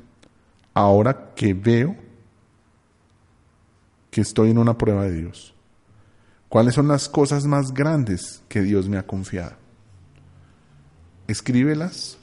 ahora 0.75 1.33
que 1.35 1.55
veo 1.55 1.97
que 4.11 4.21
estoy 4.21 4.51
en 4.51 4.59
una 4.59 4.77
prueba 4.77 5.05
de 5.05 5.13
Dios? 5.13 5.55
¿Cuáles 6.49 6.75
son 6.75 6.89
las 6.89 7.09
cosas 7.09 7.47
más 7.47 7.73
grandes 7.73 8.43
que 8.49 8.63
Dios 8.63 8.89
me 8.89 8.99
ha 8.99 9.07
confiado? 9.07 9.57
Escríbelas, 11.29 12.19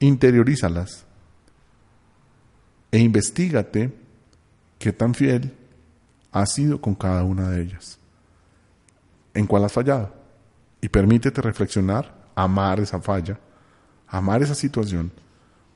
interiorízalas 0.00 1.04
e 2.90 2.98
investigate 2.98 3.96
qué 4.78 4.92
tan 4.92 5.14
fiel 5.14 5.54
has 6.34 6.52
sido 6.52 6.80
con 6.80 6.96
cada 6.96 7.22
una 7.22 7.48
de 7.48 7.62
ellas. 7.62 7.96
¿En 9.34 9.46
cuál 9.46 9.64
has 9.64 9.72
fallado? 9.72 10.12
Y 10.80 10.88
permítete 10.88 11.40
reflexionar, 11.40 12.12
amar 12.34 12.80
esa 12.80 13.00
falla, 13.00 13.38
amar 14.08 14.42
esa 14.42 14.56
situación. 14.56 15.12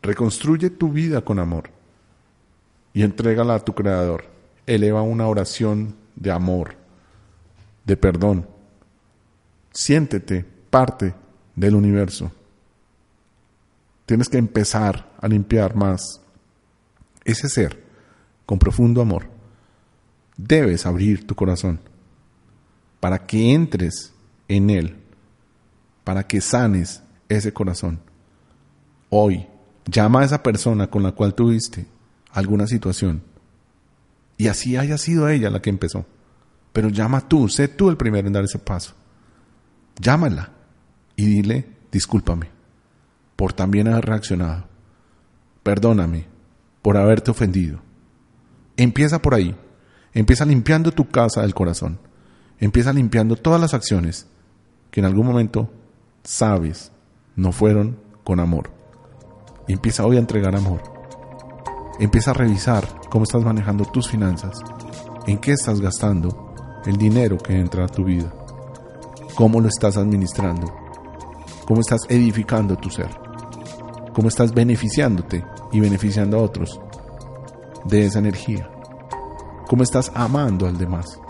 Reconstruye 0.03 0.68
tu 0.68 0.90
vida 0.90 1.21
con 1.21 1.38
amor 1.38 1.71
y 2.92 3.05
entrégala 3.05 3.55
a 3.55 3.61
tu 3.61 3.73
Creador. 3.73 4.25
Eleva 4.66 5.01
una 5.03 5.29
oración 5.29 5.94
de 6.16 6.33
amor, 6.33 6.75
de 7.85 7.97
perdón. 7.97 8.49
Siéntete 9.71 10.44
parte 10.71 11.14
del 11.55 11.77
universo. 11.77 12.33
Tienes 14.07 14.29
que 14.29 14.38
empezar 14.38 15.09
a 15.21 15.29
limpiar 15.29 15.77
más 15.77 16.21
ese 17.25 17.49
ser 17.49 17.81
con 18.44 18.59
profundo 18.59 19.01
amor. 19.01 19.38
Debes 20.38 20.87
abrir 20.87 21.27
tu 21.27 21.35
corazón 21.35 21.81
para 23.01 23.27
que 23.27 23.53
entres 23.53 24.14
en 24.48 24.70
él, 24.70 24.96
para 26.05 26.27
que 26.27 26.40
sanes 26.40 27.03
ese 27.29 27.53
corazón. 27.53 28.01
Hoy, 29.11 29.46
llama 29.85 30.20
a 30.20 30.24
esa 30.24 30.42
persona 30.42 30.88
con 30.88 31.03
la 31.03 31.12
cual 31.12 31.35
tuviste 31.35 31.87
alguna 32.33 32.66
situación 32.66 33.22
y 34.38 34.46
así 34.46 34.77
haya 34.77 34.96
sido 34.96 35.29
ella 35.29 35.51
la 35.51 35.61
que 35.61 35.68
empezó. 35.68 36.07
Pero 36.72 36.88
llama 36.88 37.29
tú, 37.29 37.48
sé 37.48 37.68
tú 37.68 37.90
el 37.90 37.96
primero 37.96 38.27
en 38.27 38.33
dar 38.33 38.44
ese 38.44 38.59
paso. 38.59 38.94
Llámala 40.01 40.53
y 41.16 41.27
dile, 41.27 41.66
discúlpame 41.90 42.48
por 43.35 43.53
también 43.53 43.88
haber 43.88 44.07
reaccionado. 44.07 44.64
Perdóname 45.62 46.27
por 46.83 46.96
haberte 46.96 47.31
ofendido. 47.31 47.81
Empieza 48.77 49.20
por 49.20 49.35
ahí. 49.35 49.57
Empieza 50.14 50.44
limpiando 50.44 50.92
tu 50.92 51.09
casa 51.09 51.42
del 51.42 51.55
corazón. 51.55 51.99
Empieza 52.59 52.92
limpiando 52.92 53.37
todas 53.37 53.61
las 53.61 53.75
acciones 53.75 54.27
que 54.90 55.01
en 55.01 55.07
algún 55.07 55.27
momento 55.27 55.71
sabes 56.23 56.92
no 57.37 57.53
fueron 57.53 57.99
con 58.25 58.40
amor. 58.40 58.71
Empieza 59.68 60.05
hoy 60.05 60.16
a 60.16 60.21
entregar 60.21 60.57
amor. 60.57 60.83
Empieza 62.01 62.31
a 62.31 62.35
revisar 62.35 62.88
cómo 63.11 63.25
estás 63.25 63.42
manejando 63.44 63.85
tus 63.85 64.09
finanzas, 64.09 64.61
en 65.27 65.38
qué 65.38 65.53
estás 65.53 65.81
gastando 65.81 66.55
el 66.87 66.97
dinero 66.97 67.38
que 67.38 67.59
entra 67.59 67.85
a 67.85 67.88
tu 67.88 68.05
vida, 68.05 68.33
cómo 69.35 69.61
lo 69.61 69.68
estás 69.68 69.97
administrando, 69.97 70.73
cómo 71.66 71.81
estás 71.81 72.03
edificando 72.09 72.77
tu 72.77 72.88
ser, 72.88 73.11
cómo 74.14 74.29
estás 74.29 74.55
beneficiándote 74.55 75.44
y 75.73 75.81
beneficiando 75.81 76.38
a 76.38 76.42
otros 76.42 76.81
de 77.85 78.07
esa 78.07 78.21
energía, 78.21 78.71
cómo 79.68 79.83
estás 79.83 80.11
amando 80.14 80.66
al 80.66 80.78
demás, 80.78 81.20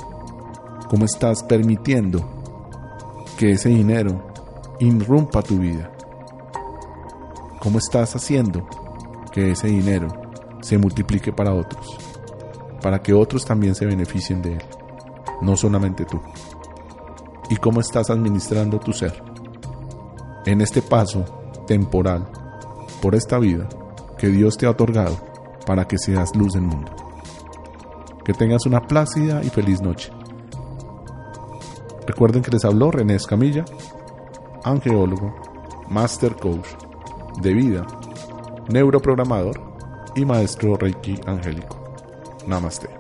cómo 0.89 1.05
estás 1.05 1.43
permitiendo 1.43 2.25
que 3.37 3.53
ese 3.53 3.69
dinero 3.69 4.23
irrumpa 4.79 5.43
tu 5.43 5.59
vida, 5.59 5.91
cómo 7.59 7.79
estás 7.79 8.15
haciendo 8.15 8.67
que 9.33 9.51
ese 9.51 9.67
dinero 9.67 10.09
se 10.63 10.79
multiplique 10.79 11.33
para 11.33 11.53
otros, 11.53 11.99
para 12.81 13.03
que 13.03 13.13
otros 13.13 13.45
también 13.45 13.75
se 13.75 13.87
beneficien 13.87 14.41
de 14.41 14.55
él, 14.55 14.63
no 15.43 15.57
solamente 15.57 16.05
tú. 16.05 16.21
¿Y 17.51 17.57
cómo 17.57 17.81
estás 17.81 18.09
administrando 18.09 18.79
tu 18.79 18.93
ser? 18.93 19.21
En 20.47 20.61
este 20.61 20.81
paso 20.81 21.25
temporal 21.67 22.31
por 23.03 23.17
esta 23.17 23.39
vida 23.39 23.69
que 24.17 24.29
Dios 24.29 24.57
te 24.57 24.67
ha 24.67 24.71
otorgado 24.71 25.17
para 25.67 25.87
que 25.89 25.99
seas 25.99 26.35
luz 26.37 26.53
del 26.53 26.63
mundo. 26.63 27.08
Que 28.29 28.35
tengas 28.35 28.67
una 28.67 28.83
plácida 28.83 29.43
y 29.43 29.49
feliz 29.49 29.81
noche. 29.81 30.13
Recuerden 32.07 32.43
que 32.43 32.51
les 32.51 32.63
habló 32.63 32.91
René 32.91 33.15
Escamilla, 33.15 33.65
angeólogo, 34.65 35.35
master 35.89 36.37
coach 36.37 36.69
de 37.41 37.55
vida, 37.55 37.87
neuroprogramador 38.69 39.59
y 40.15 40.27
maestro 40.27 40.77
Reiki 40.77 41.19
angélico. 41.25 41.83
Namaste. 42.47 42.91